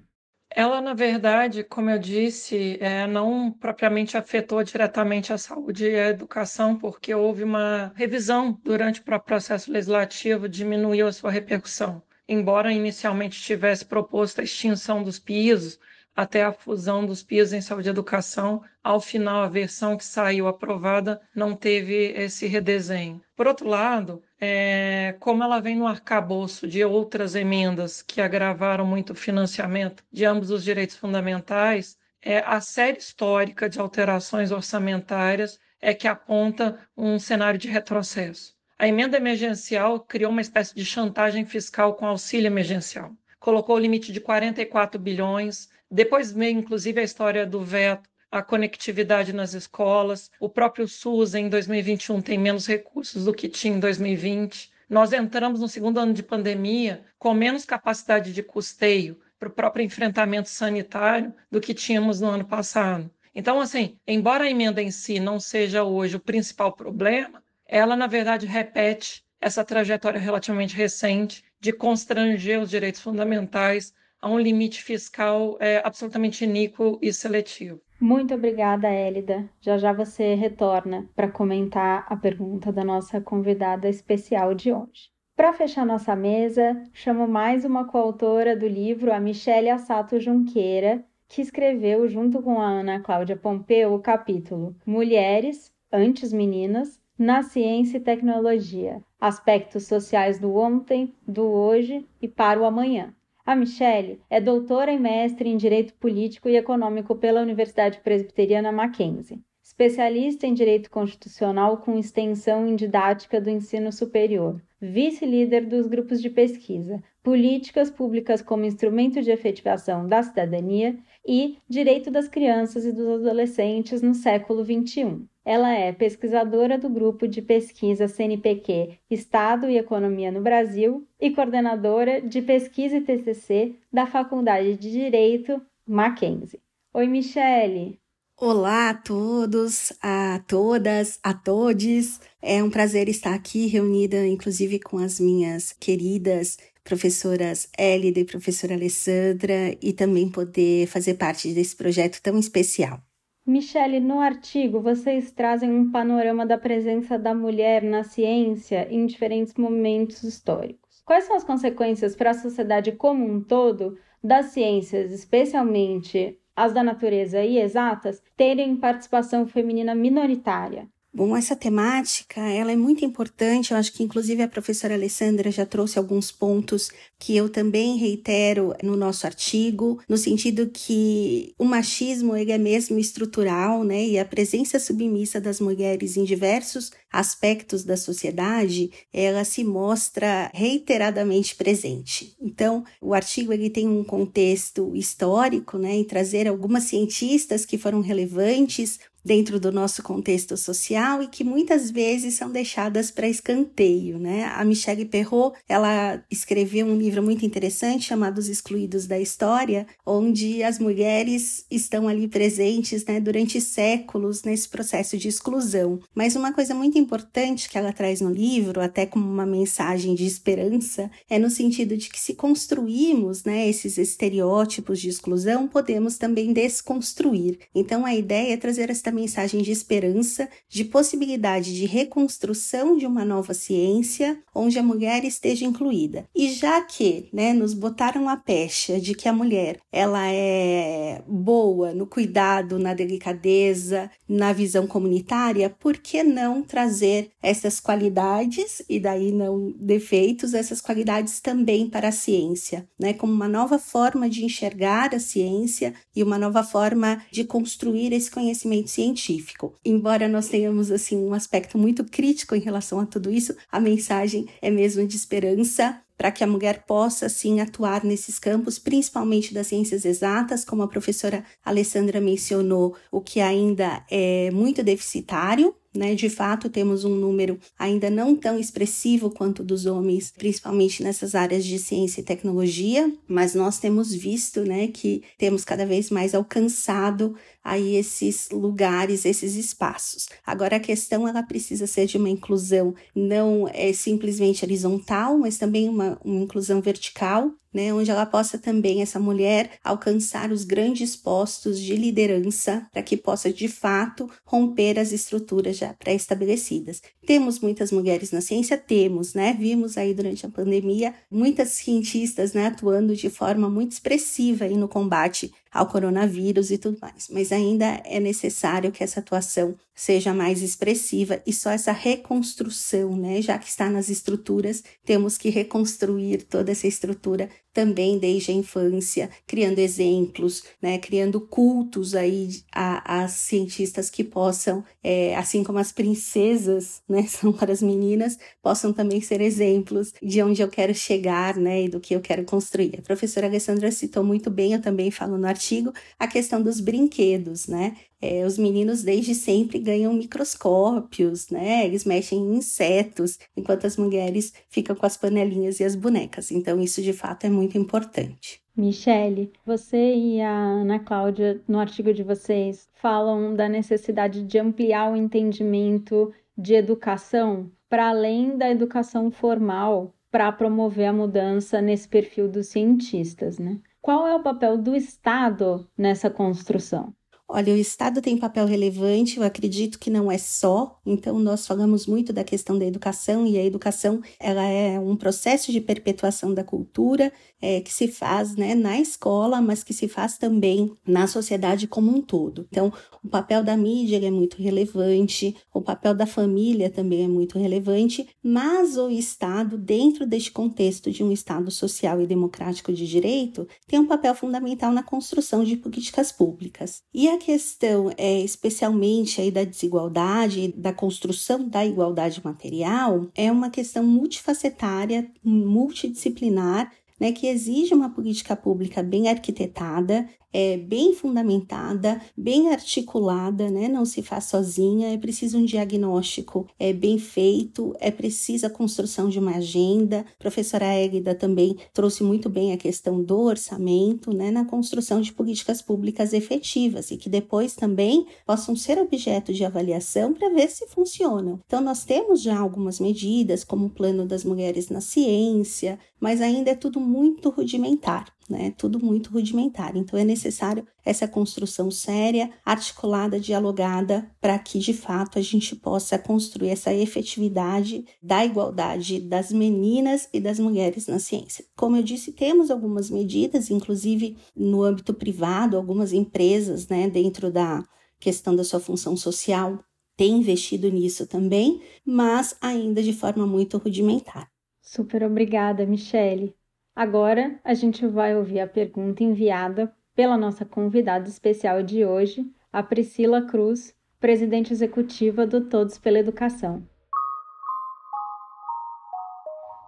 Ela, 0.55 0.81
na 0.81 0.95
verdade, 0.95 1.65
como 1.65 1.89
eu 1.91 1.99
disse, 1.99 2.77
é, 2.81 3.07
não 3.07 3.51
propriamente 3.51 4.17
afetou 4.17 4.63
diretamente 4.63 5.33
a 5.33 5.39
saúde 5.39 5.87
e 5.87 5.99
a 5.99 6.09
educação, 6.09 6.77
porque 6.79 7.15
houve 7.15 7.43
uma 7.43 7.93
revisão 7.95 8.59
durante 8.63 9.01
o 9.01 9.21
processo 9.21 9.73
legislativo, 9.73 10.49
diminuiu 10.49 11.07
a 11.07 11.13
sua 11.13 11.31
repercussão. 11.31 12.03
Embora 12.29 12.73
inicialmente 12.73 13.41
tivesse 13.41 13.85
proposto 13.85 14.41
a 14.41 14.45
extinção 14.45 15.03
dos 15.03 15.19
pisos, 15.19 15.79
até 16.15 16.45
a 16.45 16.53
fusão 16.53 17.05
dos 17.05 17.23
PIS 17.23 17.53
em 17.53 17.61
saúde 17.61 17.89
e 17.89 17.91
educação. 17.91 18.63
Ao 18.85 19.01
final, 19.01 19.43
a 19.43 19.49
versão 19.49 19.97
que 19.97 20.05
saiu 20.05 20.49
aprovada 20.49 21.21
não 21.33 21.55
teve 21.55 22.13
esse 22.17 22.49
redesenho. 22.49 23.23
Por 23.37 23.47
outro 23.47 23.69
lado, 23.69 24.21
é, 24.41 25.15
como 25.21 25.45
ela 25.45 25.61
vem 25.61 25.77
no 25.77 25.87
arcabouço 25.87 26.67
de 26.67 26.85
outras 26.85 27.37
emendas 27.37 28.03
que 28.03 28.21
agravaram 28.21 28.85
muito 28.85 29.11
o 29.11 29.17
financiamento 29.17 30.03
de 30.11 30.25
ambos 30.25 30.51
os 30.51 30.65
direitos 30.65 30.97
fundamentais, 30.97 31.97
é, 32.21 32.39
a 32.39 32.61
série 32.61 32.99
histórica 32.99 33.69
de 33.69 33.79
alterações 33.79 34.51
orçamentárias 34.51 35.61
é 35.81 35.95
que 35.95 36.09
aponta 36.09 36.79
um 36.97 37.21
cenário 37.21 37.61
de 37.61 37.69
retrocesso. 37.69 38.53
A 38.77 38.89
emenda 38.89 39.17
emergencial 39.17 40.01
criou 40.01 40.33
uma 40.33 40.41
espécie 40.41 40.75
de 40.75 40.85
chantagem 40.85 41.47
fiscal 41.47 41.95
com 41.95 42.05
auxílio 42.05 42.49
emergencial. 42.49 43.13
Colocou 43.39 43.77
o 43.77 43.79
limite 43.79 44.13
de 44.13 44.21
44 44.21 45.01
bilhões, 45.01 45.69
depois 45.89 46.33
veio, 46.33 46.59
inclusive, 46.59 47.01
a 47.01 47.05
história 47.05 47.47
do 47.47 47.65
veto 47.65 48.09
a 48.33 48.43
conectividade 48.43 49.35
nas 49.35 49.53
escolas. 49.53 50.31
O 50.41 50.49
próprio 50.49 50.89
SUS, 50.89 51.35
em 51.35 51.51
2021, 51.51 52.23
tem 52.23 52.39
menos 52.39 52.67
recursos 52.67 53.27
do 53.27 53.35
que 53.35 53.47
tinha 53.47 53.77
em 53.77 53.79
2020. 53.79 54.73
Nós 54.89 55.13
entramos 55.13 55.61
no 55.61 55.69
segundo 55.69 56.01
ano 56.01 56.15
de 56.15 56.23
pandemia 56.23 57.05
com 57.19 57.35
menos 57.35 57.67
capacidade 57.67 58.33
de 58.33 58.43
custeio 58.43 59.21
para 59.39 59.49
o 59.49 59.53
próprio 59.53 59.85
enfrentamento 59.85 60.49
sanitário 60.49 61.35
do 61.51 61.61
que 61.61 61.75
tínhamos 61.75 62.21
no 62.21 62.29
ano 62.29 62.47
passado. 62.47 63.11
Então, 63.35 63.61
assim, 63.61 63.99
embora 64.07 64.45
a 64.45 64.51
emenda 64.51 64.83
em 64.83 64.91
si 64.91 65.21
não 65.21 65.39
seja 65.39 65.85
hoje 65.85 66.17
o 66.17 66.21
principal 66.21 66.73
problema, 66.73 67.43
ela, 67.67 67.97
na 67.97 68.07
verdade, 68.07 68.47
repete 68.47 69.25
essa 69.41 69.65
trajetória 69.65 70.21
relativamente 70.21 70.77
recente 70.77 71.45
de 71.61 71.73
constranger 71.73 72.61
os 72.61 72.71
direitos 72.71 73.01
fundamentais 73.01 73.93
a 74.21 74.29
um 74.31 74.39
limite 74.39 74.83
fiscal 74.83 75.57
é, 75.59 75.83
absolutamente 75.85 76.45
iníquo 76.45 76.99
e 77.03 77.13
seletivo. 77.13 77.83
Muito 78.03 78.35
obrigada, 78.35 78.89
Élida. 78.89 79.49
Já 79.61 79.79
já 79.79 79.93
você 79.93 80.35
retorna 80.35 81.09
para 81.15 81.31
comentar 81.31 82.05
a 82.09 82.17
pergunta 82.17 82.73
da 82.73 82.83
nossa 82.83 83.21
convidada 83.21 83.89
especial 83.89 84.55
de 84.55 84.73
hoje. 84.73 85.13
Para 85.37 85.53
fechar 85.53 85.87
nossa 85.87 86.17
mesa, 86.17 86.83
chamo 86.93 87.29
mais 87.29 87.65
uma 87.65 87.87
coautora 87.87 88.57
do 88.57 88.67
livro, 88.67 89.13
a 89.13 89.21
Michele 89.21 89.71
Assato 89.71 90.19
Junqueira, 90.19 91.05
que 91.29 91.41
escreveu, 91.41 92.09
junto 92.09 92.43
com 92.43 92.61
a 92.61 92.67
Ana 92.67 92.99
Cláudia 92.99 93.37
Pompeu, 93.37 93.95
o 93.95 94.01
capítulo 94.01 94.75
Mulheres, 94.85 95.73
antes 95.93 96.33
Meninas, 96.33 97.01
na 97.17 97.45
Ciência 97.45 97.99
e 97.99 98.01
Tecnologia: 98.01 99.01
Aspectos 99.21 99.87
Sociais 99.87 100.41
do 100.41 100.57
Ontem, 100.57 101.15
do 101.25 101.45
Hoje 101.45 102.05
e 102.21 102.27
para 102.27 102.61
o 102.61 102.65
Amanhã. 102.65 103.15
A 103.45 103.57
Michelle 103.57 104.21
é 104.31 104.41
doutora 104.41 104.93
e 104.93 104.99
mestre 104.99 105.49
em 105.49 105.57
Direito 105.57 105.95
Político 105.95 106.49
e 106.49 106.57
Econômico 106.57 107.17
pela 107.17 107.43
Universidade 107.43 107.99
Presbiteriana 107.99 108.71
Mackenzie, 108.71 109.43
especialista 109.61 110.47
em 110.47 110.55
Direito 110.55 110.89
Constitucional 110.89 111.79
com 111.79 111.99
extensão 111.99 112.69
em 112.69 112.77
Didática 112.77 113.41
do 113.41 113.51
Ensino 113.51 113.91
Superior, 113.91 114.63
vice-líder 114.81 115.67
dos 115.67 115.89
grupos 115.89 116.23
de 116.23 116.31
pesquisa, 116.31 117.03
Políticas 117.23 117.89
Públicas 117.89 118.43
como 118.43 118.65
Instrumento 118.65 119.23
de 119.23 119.31
Efetivação 119.31 120.09
da 120.09 120.23
Cidadania 120.23 120.99
e 121.25 121.57
Direito 121.69 122.11
das 122.11 122.27
Crianças 122.27 122.85
e 122.85 122.93
dos 122.93 123.07
Adolescentes 123.07 124.03
no 124.03 124.13
século 124.13 124.65
XXI. 124.65 125.25
Ela 125.45 125.73
é 125.73 125.93
pesquisadora 125.93 126.77
do 126.77 126.89
grupo 126.89 127.29
de 127.29 127.41
pesquisa 127.41 128.09
CNPq 128.09 128.99
Estado 129.09 129.71
e 129.71 129.79
Economia 129.79 130.33
no 130.33 130.41
Brasil 130.41 131.07
e 131.21 131.31
coordenadora 131.31 132.21
de 132.21 132.43
pesquisa 132.43 132.97
e 132.97 133.01
TCC 133.01 133.77
da 133.93 134.07
Faculdade 134.07 134.77
de 134.77 134.91
Direito 134.91 135.63
Mackenzie. 135.87 136.61
Oi, 136.93 137.07
Michele! 137.07 138.03
Olá 138.37 138.91
a 138.91 138.95
todos, 138.95 139.93
a 140.03 140.43
todas, 140.49 141.21
a 141.23 141.33
todes. 141.33 142.21
É 142.41 142.61
um 142.61 142.71
prazer 142.71 143.09
estar 143.09 143.35
aqui 143.35 143.69
reunida, 143.69 144.27
inclusive 144.27 144.81
com 144.81 144.99
as 144.99 145.21
minhas 145.21 145.73
queridas 145.73 146.59
professoras 146.85 147.69
Elida 147.79 148.21
e 148.21 148.25
professora 148.25 148.75
Alessandra, 148.75 149.77
e 149.81 149.93
também 149.93 150.29
poder 150.29 150.87
fazer 150.87 151.15
parte 151.15 151.53
desse 151.53 151.77
projeto 151.77 152.21
tão 152.23 152.39
especial. 152.39 153.01
Michele, 153.45 153.99
no 153.99 154.21
artigo 154.21 154.81
vocês 154.81 155.33
trazem 155.33 155.69
um 155.71 155.91
panorama 155.91 156.47
da 156.47 156.57
presença 156.57 157.19
da 157.19 157.35
mulher 157.35 157.83
na 157.83 158.05
ciência 158.05 158.87
em 158.89 159.05
diferentes 159.05 159.55
momentos 159.55 160.23
históricos. 160.23 161.03
Quais 161.05 161.25
são 161.25 161.35
as 161.35 161.43
consequências 161.43 162.15
para 162.15 162.31
a 162.31 162.35
sociedade 162.35 162.93
como 162.93 163.25
um 163.25 163.43
todo 163.43 163.99
das 164.23 164.47
ciências, 164.47 165.11
especialmente 165.11 166.39
as 166.55 166.73
da 166.73 166.85
natureza 166.85 167.43
e 167.43 167.59
exatas, 167.59 168.23
terem 168.37 168.77
participação 168.77 169.47
feminina 169.47 169.95
minoritária? 169.95 170.89
Bom, 171.15 171.37
essa 171.37 171.55
temática, 171.55 172.41
ela 172.41 172.73
é 172.73 172.77
muito 172.77 173.05
importante, 173.05 173.73
eu 173.73 173.77
acho 173.77 173.93
que 173.93 174.03
inclusive 174.03 174.43
a 174.43 174.49
professora 174.49 174.95
Alessandra 174.95 175.51
já 175.51 175.67
trouxe 175.67 175.99
alguns 175.99 176.33
pontos 176.33 176.91
que 177.19 177.37
eu 177.37 177.51
também 177.51 177.99
reitero 177.99 178.73
no 178.83 178.97
nosso 178.97 179.27
artigo, 179.27 180.01
no 180.09 180.17
sentido 180.17 180.71
que 180.73 181.55
o 181.59 181.67
machismo 181.67 182.35
ele 182.35 182.51
é 182.51 182.57
mesmo 182.57 182.99
estrutural, 182.99 183.85
né? 183.85 184.07
E 184.07 184.19
a 184.19 184.25
presença 184.25 184.79
submissa 184.81 185.39
das 185.39 185.61
mulheres 185.61 186.17
em 186.17 186.25
diversos 186.25 186.91
aspectos 187.13 187.85
da 187.85 187.97
sociedade, 187.97 188.91
ela 189.13 189.45
se 189.45 189.63
mostra 189.63 190.51
reiteradamente 190.55 191.55
presente. 191.55 192.35
Então, 192.41 192.85
o 193.03 193.13
artigo 193.13 193.53
ele 193.53 193.69
tem 193.69 193.87
um 193.87 194.03
contexto 194.03 194.91
histórico, 194.97 195.77
né, 195.77 195.99
e 195.99 196.07
trazer 196.07 196.49
algumas 196.49 196.85
cientistas 196.85 197.67
que 197.67 197.77
foram 197.77 198.01
relevantes 198.01 198.99
dentro 199.25 199.61
do 199.61 199.71
nosso 199.71 200.03
contexto 200.03 200.57
social 200.57 201.23
e 201.23 201.29
que 201.29 201.45
muitas 201.45 201.91
vezes 201.91 202.35
são 202.35 202.51
deixadas 202.51 203.11
para 203.11 203.29
escanteio, 203.29 204.19
né? 204.19 204.45
A 204.55 204.65
Michelle 204.65 205.05
Perrault, 205.05 205.57
ela 205.69 206.23
escreveu 206.31 206.87
um 206.87 206.97
livro 206.97 207.23
muito 207.23 207.47
interessante 207.47 208.07
chamado 208.07 208.39
Os 208.39 208.49
Excluídos 208.49 209.07
da 209.07 209.19
História, 209.19 209.87
onde 210.05 210.63
as 210.63 210.79
mulheres 210.79 211.65
estão 211.71 212.09
ali 212.09 212.27
presentes, 212.27 213.05
né, 213.05 213.21
durante 213.21 213.61
séculos 213.61 214.43
nesse 214.43 214.69
processo 214.69 215.17
de 215.17 215.29
exclusão. 215.29 216.01
Mas 216.15 216.35
uma 216.35 216.53
coisa 216.53 216.75
muito 216.75 216.99
importante 216.99 217.69
que 217.69 217.79
ela 217.79 217.93
traz 217.93 218.21
no 218.21 218.31
livro, 218.31 218.81
até 218.81 219.07
como 219.07 219.25
uma 219.25 219.47
mensagem 219.47 220.15
de 220.15 220.27
esperança, 220.27 221.11
é 221.29 221.39
no 221.39 221.51
sentido 221.51 221.97
de 221.97 222.09
que 222.09 222.19
se 222.19 222.35
construímos, 222.35 223.45
né, 223.45 223.69
esses 223.69 223.99
estereótipos 223.99 225.01
de 225.01 225.09
exclusão, 225.09 225.69
podemos 225.69 226.19
também 226.19 226.53
desconstruir. 226.53 227.59
Então 227.75 228.05
a 228.05 228.15
ideia 228.15 228.55
é 228.55 228.57
trazer 228.57 228.91
esta 228.91 229.12
mensagem 229.13 229.63
de 229.63 229.71
esperança, 229.71 230.49
de 230.69 230.85
possibilidade 230.85 231.75
de 231.75 231.87
reconstrução 231.87 232.97
de 232.97 233.07
uma 233.07 233.25
nova 233.25 233.55
ciência 233.55 234.39
onde 234.55 234.79
a 234.79 234.83
mulher 234.83 235.25
esteja 235.25 235.65
incluída. 235.65 236.25
E 236.35 236.51
já 236.53 236.81
que, 236.83 237.29
né, 237.33 237.53
nos 237.53 237.75
botaram 237.75 238.29
a 238.29 238.37
pecha 238.37 239.01
de 239.01 239.15
que 239.15 239.29
a 239.29 239.33
mulher, 239.33 239.79
ela 239.91 240.27
é 240.27 241.23
boa 241.27 241.93
no 241.95 242.07
cuidado, 242.07 242.79
na 242.79 242.95
delicadeza, 242.95 244.11
na 244.29 244.53
visão 244.53 244.87
comunitária, 244.87 245.71
por 245.71 245.99
que 245.99 246.23
não 246.23 246.63
trazer 246.63 247.31
essas 247.43 247.81
qualidades 247.81 248.83
e 248.89 248.99
daí 248.99 249.33
não 249.33 249.73
defeitos, 249.79 250.55
essas 250.55 250.81
qualidades 250.81 251.41
também 251.41 251.89
para 251.89 252.09
a 252.09 252.13
ciência, 252.13 252.89
né, 252.99 253.13
como 253.13 253.33
uma 253.33 253.49
nova 253.49 253.79
forma 253.79 254.29
de 254.29 254.45
enxergar 254.45 255.15
a 255.15 255.19
ciência 255.19 255.95
e 256.15 256.23
uma 256.23 256.39
nova 256.39 256.63
forma 256.63 257.23
de 257.31 257.45
construir 257.45 258.13
esse 258.13 258.31
conhecimento 258.31 258.91
científico. 259.03 259.75
Embora 259.85 260.29
nós 260.29 260.49
tenhamos 260.49 260.91
assim 260.91 261.17
um 261.17 261.35
aspecto 261.35 261.77
muito 261.77 262.05
crítico 262.05 262.55
em 262.55 262.61
relação 262.61 263.01
a 263.01 263.07
tudo 263.07 263.31
isso, 263.31 263.55
a 263.71 263.81
mensagem 263.81 264.47
é 264.61 264.71
mesmo 264.71 265.07
de 265.07 265.17
esperança 265.17 266.01
para 266.17 266.31
que 266.31 266.45
a 266.45 266.47
mulher 266.47 266.85
possa 266.87 267.29
sim 267.29 267.61
atuar 267.61 268.05
nesses 268.05 268.39
campos, 268.39 268.79
principalmente 268.79 269.53
das 269.53 269.67
ciências 269.67 270.05
exatas, 270.05 270.65
como 270.65 270.83
a 270.83 270.89
professora 270.89 271.45
Alessandra 271.65 272.21
mencionou, 272.21 272.95
o 273.11 273.21
que 273.21 273.41
ainda 273.41 274.05
é 274.09 274.49
muito 274.53 274.85
deficitário, 274.85 275.75
né? 275.95 276.15
De 276.15 276.31
fato, 276.31 276.71
temos 276.71 277.05
um 277.05 277.15
número 277.15 277.59
ainda 277.79 278.09
não 278.09 278.37
tão 278.37 278.59
expressivo 278.59 279.31
quanto 279.31 279.63
dos 279.65 279.85
homens, 279.85 280.33
principalmente 280.37 281.03
nessas 281.03 281.35
áreas 281.35 281.65
de 281.65 281.79
ciência 281.79 282.21
e 282.21 282.25
tecnologia, 282.25 283.13
mas 283.27 283.55
nós 283.55 283.79
temos 283.79 284.15
visto, 284.15 284.63
né, 284.63 284.87
que 284.89 285.23
temos 285.37 285.65
cada 285.65 285.85
vez 285.85 286.09
mais 286.09 286.35
alcançado 286.35 287.35
aí 287.63 287.97
esses 287.97 288.49
lugares, 288.51 289.25
esses 289.25 289.55
espaços. 289.55 290.29
Agora 290.45 290.77
a 290.77 290.81
questão 290.81 291.27
ela 291.27 291.43
precisa 291.43 291.87
ser 291.87 292.07
de 292.07 292.17
uma 292.17 292.31
inclusão 292.31 292.95
não 293.15 293.69
é 293.73 293.93
simplesmente 293.93 294.65
horizontal, 294.65 295.39
mas 295.39 295.59
também 295.59 295.89
uma, 295.89 296.19
uma 296.25 296.43
inclusão 296.43 296.81
vertical, 296.81 297.51
né, 297.73 297.93
onde 297.95 298.11
ela 298.11 298.27
possa 298.27 298.59
também, 298.59 299.01
essa 299.01 299.19
mulher, 299.19 299.79
alcançar 299.83 300.53
os 300.53 300.63
grandes 300.63 301.17
postos 301.17 301.81
de 301.81 301.97
liderança 301.97 302.87
para 302.93 303.03
que 303.03 303.17
possa, 303.17 303.51
de 303.53 303.67
fato, 303.67 304.29
romper 304.45 304.99
as 304.99 305.13
estruturas 305.13 305.77
já 305.79 305.95
pré-estabelecidas. 305.95 307.01
Temos 307.25 307.61
muitas 307.61 307.93
mulheres 307.93 308.33
na 308.33 308.41
ciência? 308.41 308.77
Temos, 308.77 309.33
né? 309.33 309.57
Vimos 309.59 309.97
aí 309.97 310.13
durante 310.13 310.45
a 310.45 310.49
pandemia 310.49 311.15
muitas 311.31 311.69
cientistas 311.71 312.53
né, 312.53 312.67
atuando 312.67 313.15
de 313.15 313.31
forma 313.31 313.71
muito 313.71 313.93
expressiva 313.93 314.65
aí 314.65 314.77
no 314.77 314.89
combate 314.89 315.53
ao 315.73 315.87
coronavírus 315.87 316.71
e 316.71 316.79
tudo 316.79 316.99
mais. 317.01 317.29
Mas 317.31 317.53
ainda 317.53 318.03
é 318.05 318.19
necessário 318.19 318.91
que 318.91 319.05
essa 319.05 319.21
atuação 319.21 319.77
seja 319.95 320.33
mais 320.33 320.63
expressiva 320.63 321.43
e 321.47 321.53
só 321.53 321.71
essa 321.71 321.93
reconstrução, 321.93 323.17
né? 323.17 323.43
Já 323.43 323.59
que 323.59 323.69
está 323.69 323.89
nas 323.91 324.09
estruturas, 324.09 324.83
temos 325.05 325.37
que 325.37 325.51
reconstruir 325.51 326.45
toda 326.45 326.73
essa 326.73 326.87
estrutura 326.87 327.49
também 327.73 328.19
desde 328.19 328.51
a 328.51 328.55
infância, 328.55 329.31
criando 329.47 329.79
exemplos, 329.79 330.63
né, 330.81 330.99
criando 330.99 331.41
cultos 331.41 332.15
aí 332.15 332.63
a, 332.71 333.23
a 333.23 333.29
cientistas 333.29 334.11
que 334.11 334.23
possam, 334.23 334.85
é, 335.03 335.35
assim 335.37 335.65
como 335.65 335.79
as 335.79 335.91
princesas, 335.91 337.03
né, 337.09 337.23
são 337.27 337.53
para 337.53 337.73
as 337.73 337.83
meninas, 337.83 338.39
possam 338.63 338.93
também 338.93 339.21
ser 339.21 339.41
exemplos 339.41 340.13
de 340.23 340.43
onde 340.43 340.61
eu 340.61 340.69
quero 340.69 340.95
chegar, 340.95 341.57
né, 341.57 341.85
e 341.85 341.89
do 341.89 342.01
que 342.01 342.15
eu 342.15 342.21
quero 342.21 342.45
construir. 342.45 342.99
A 342.99 343.03
professora 343.03 343.47
Alessandra 343.47 343.91
citou 343.91 344.23
muito 344.23 344.51
bem, 344.51 344.75
eu 344.75 344.83
também 344.83 345.11
falo 345.11 345.39
no 345.39 345.47
artigo, 345.47 345.93
a 346.19 346.27
questão 346.27 346.63
dos 346.63 346.81
brinquedos, 346.81 347.67
né, 347.67 347.97
é, 348.23 348.47
os 348.47 348.57
meninos 348.57 349.03
desde 349.03 349.35
sempre 349.35 349.81
ganham 349.81 350.15
microscópios, 350.15 351.51
né? 351.51 351.85
Eles 351.85 352.05
mexem 352.05 352.39
em 352.39 352.55
insetos, 352.55 353.37
enquanto 353.57 353.85
as 353.85 353.97
mulheres 353.97 354.53
ficam 354.71 354.95
com 354.95 355.05
as 355.05 355.17
panelinhas 355.17 355.81
e 355.81 355.85
as 355.85 355.97
bonecas. 355.97 356.53
Então, 356.53 356.81
isso 356.81 357.03
de 357.03 357.13
fato 357.13 357.45
é 357.45 357.51
muito 357.51 357.77
importante. 357.77 358.63
Michele, 358.77 359.53
você 359.67 360.15
e 360.15 360.41
a 360.41 360.55
Ana 360.55 361.01
Cláudia, 361.01 361.61
no 361.67 361.81
artigo 361.81 362.15
de 362.15 362.23
vocês, 362.23 362.89
falam 362.95 363.55
da 363.55 363.69
necessidade 363.69 364.43
de 364.43 364.59
ampliar 364.59 365.13
o 365.13 365.17
entendimento 365.17 366.33
de 366.57 366.75
educação 366.75 367.71
para 367.91 368.09
além 368.09 368.57
da 368.57 368.71
educação 368.71 369.31
formal 369.31 370.15
para 370.31 370.51
promover 370.51 371.07
a 371.07 371.13
mudança 371.13 371.83
nesse 371.83 372.09
perfil 372.09 372.49
dos 372.49 372.69
cientistas, 372.69 373.59
né? 373.59 373.81
Qual 374.01 374.27
é 374.27 374.35
o 374.35 374.43
papel 374.43 374.79
do 374.79 374.97
Estado 374.97 375.87
nessa 375.99 376.31
construção? 376.31 377.13
Olha, 377.55 377.75
o 377.75 377.77
Estado 377.77 378.23
tem 378.23 378.39
papel 378.39 378.65
relevante, 378.65 379.37
eu 379.37 379.43
acredito 379.43 379.99
que 379.99 380.09
não 380.09 380.33
é 380.33 380.39
só. 380.39 380.99
Então, 381.05 381.39
nós 381.39 381.67
falamos 381.67 382.07
muito 382.07 382.33
da 382.33 382.43
questão 382.43 382.79
da 382.79 382.87
educação, 382.87 383.47
e 383.47 383.59
a 383.59 383.63
educação 383.63 384.23
ela 384.41 384.63
é 384.63 384.99
um 384.99 385.15
processo 385.15 385.71
de 385.71 385.79
perpetuação 385.79 386.55
da 386.55 386.65
cultura 386.65 387.31
é, 387.61 387.83
que 387.83 387.93
se 387.93 388.09
faz 388.09 388.57
né, 388.57 388.75
na 388.75 388.99
escola, 388.99 389.61
mas 389.61 389.85
que 389.85 389.93
se 389.93 390.09
faz 390.09 390.39
também 390.39 390.97
na 391.07 391.27
sociedade 391.27 391.87
como 391.87 392.11
um 392.11 392.23
todo. 392.23 392.67
Então, 392.71 392.91
o 393.23 393.29
papel 393.29 393.63
da 393.63 393.77
mídia 393.77 394.17
é 394.17 394.31
muito 394.31 394.57
relevante, 394.57 395.55
o 395.75 395.83
papel 395.83 396.15
da 396.15 396.25
família 396.25 396.89
também 396.89 397.25
é 397.25 397.29
muito 397.29 397.59
relevante, 397.59 398.27
mas 398.43 398.97
o 398.97 399.11
Estado, 399.11 399.77
dentro 399.77 400.27
deste 400.27 400.51
contexto 400.51 401.11
de 401.11 401.23
um 401.23 401.31
Estado 401.31 401.71
social 401.71 402.19
e 402.23 402.27
democrático 402.27 402.95
de 402.95 403.07
direito, 403.07 403.69
tem 403.87 403.99
um 403.99 404.07
papel 404.07 404.35
fundamental 404.35 404.91
na 404.91 405.03
construção 405.03 405.63
de 405.63 405.77
políticas 405.77 406.33
públicas. 406.33 407.03
E 407.13 407.29
a 407.29 407.42
questão 407.43 408.11
é 408.17 408.41
especialmente 408.41 409.41
aí 409.41 409.51
da 409.51 409.65
desigualdade, 409.65 410.73
da 410.77 410.93
construção 410.93 411.69
da 411.69 411.85
igualdade 411.85 412.41
material, 412.45 413.27
é 413.35 413.51
uma 413.51 413.69
questão 413.69 414.05
multifacetária, 414.05 415.31
multidisciplinar, 415.45 416.93
né, 417.19 417.33
que 417.33 417.47
exige 417.47 417.95
uma 417.95 418.11
política 418.11 418.57
pública 418.57 419.03
bem 419.03 419.29
arquitetada, 419.29 420.29
é, 420.53 420.77
bem 420.77 421.15
fundamentada, 421.15 422.21
bem 422.37 422.71
articulada, 422.71 423.71
né? 423.71 423.89
Não 423.89 424.05
se 424.05 424.23
faz 424.23 424.45
sozinha, 424.45 425.13
é 425.13 425.17
preciso 425.17 425.59
um 425.59 425.65
diagnóstico 425.65 426.67
é 426.79 426.93
bem 426.93 427.19
feito, 427.19 427.95
é 428.01 428.11
precisa 428.11 428.67
a 428.67 428.71
construção 428.71 429.29
de 429.29 429.39
uma 429.39 429.57
agenda. 429.57 430.21
A 430.21 430.39
professora 430.39 430.87
Égida 430.87 431.35
também 431.35 431.77
trouxe 431.93 432.23
muito 432.23 432.49
bem 432.49 432.73
a 432.73 432.77
questão 432.77 433.23
do 433.23 433.39
orçamento, 433.41 434.33
né? 434.33 434.51
Na 434.51 434.65
construção 434.65 435.21
de 435.21 435.33
políticas 435.33 435.81
públicas 435.81 436.33
efetivas 436.33 437.11
e 437.11 437.17
que 437.17 437.29
depois 437.29 437.75
também 437.75 438.27
possam 438.47 438.75
ser 438.77 438.99
objeto 438.99 439.53
de 439.53 439.65
avaliação 439.65 440.33
para 440.33 440.51
ver 440.51 440.69
se 440.69 440.87
funcionam. 440.87 441.61
Então, 441.67 441.81
nós 441.81 442.05
temos 442.05 442.43
já 442.43 442.59
algumas 442.59 443.01
medidas, 443.01 443.65
como 443.65 443.87
o 443.87 443.91
Plano 443.91 444.27
das 444.27 444.45
Mulheres 444.45 444.89
na 444.89 445.01
Ciência, 445.01 445.99
mas 446.21 446.41
ainda 446.41 446.71
é 446.71 446.75
tudo 446.75 447.01
muito 447.01 447.51
rudimentar 447.51 448.33
né? 448.53 448.73
Tudo 448.77 449.05
muito 449.05 449.31
rudimentar. 449.31 449.97
Então 449.97 450.19
é 450.19 450.25
necessário 450.25 450.87
essa 451.05 451.27
construção 451.27 451.91
séria, 451.91 452.51
articulada, 452.65 453.41
dialogada, 453.41 454.31
para 454.41 454.59
que 454.59 454.79
de 454.79 454.93
fato 454.93 455.39
a 455.39 455.43
gente 455.43 455.75
possa 455.75 456.19
construir 456.19 456.69
essa 456.69 456.93
efetividade 456.95 458.05
da 458.23 458.45
igualdade 458.45 459.19
das 459.19 459.51
meninas 459.51 460.29
e 460.33 460.39
das 460.39 460.59
mulheres 460.59 461.07
na 461.07 461.19
ciência. 461.19 461.65
Como 461.75 461.97
eu 461.97 462.03
disse, 462.03 462.33
temos 462.33 462.71
algumas 462.71 463.11
medidas, 463.11 463.71
inclusive 463.71 464.37
no 464.55 464.83
âmbito 464.83 465.15
privado, 465.15 465.77
algumas 465.77 466.13
empresas, 466.13 466.87
né, 466.89 467.09
dentro 467.09 467.51
da 467.51 467.83
questão 468.21 468.55
da 468.55 468.63
sua 468.63 468.79
função 468.79 469.17
social, 469.17 469.83
têm 470.17 470.39
investido 470.39 470.89
nisso 470.91 471.27
também, 471.27 471.81
mas 472.05 472.57
ainda 472.61 473.03
de 473.03 473.13
forma 473.13 473.47
muito 473.47 473.79
rudimentar. 473.79 474.49
Super 474.81 475.25
obrigada, 475.25 475.87
Michele. 475.87 476.55
Agora 476.95 477.59
a 477.65 477.73
gente 477.73 478.07
vai 478.07 478.37
ouvir 478.37 478.61
a 478.61 478.67
pergunta 478.67 479.25
enviada 479.25 479.95
pela 480.15 480.37
nossa 480.37 480.65
convidada 480.65 481.27
especial 481.27 481.83
de 481.83 482.05
hoje, 482.05 482.45
a 482.71 482.83
Priscila 482.83 483.47
Cruz, 483.47 483.95
presidente 484.21 484.73
executiva 484.73 485.47
do 485.47 485.69
Todos 485.69 485.97
pela 485.97 486.19
Educação. 486.19 486.87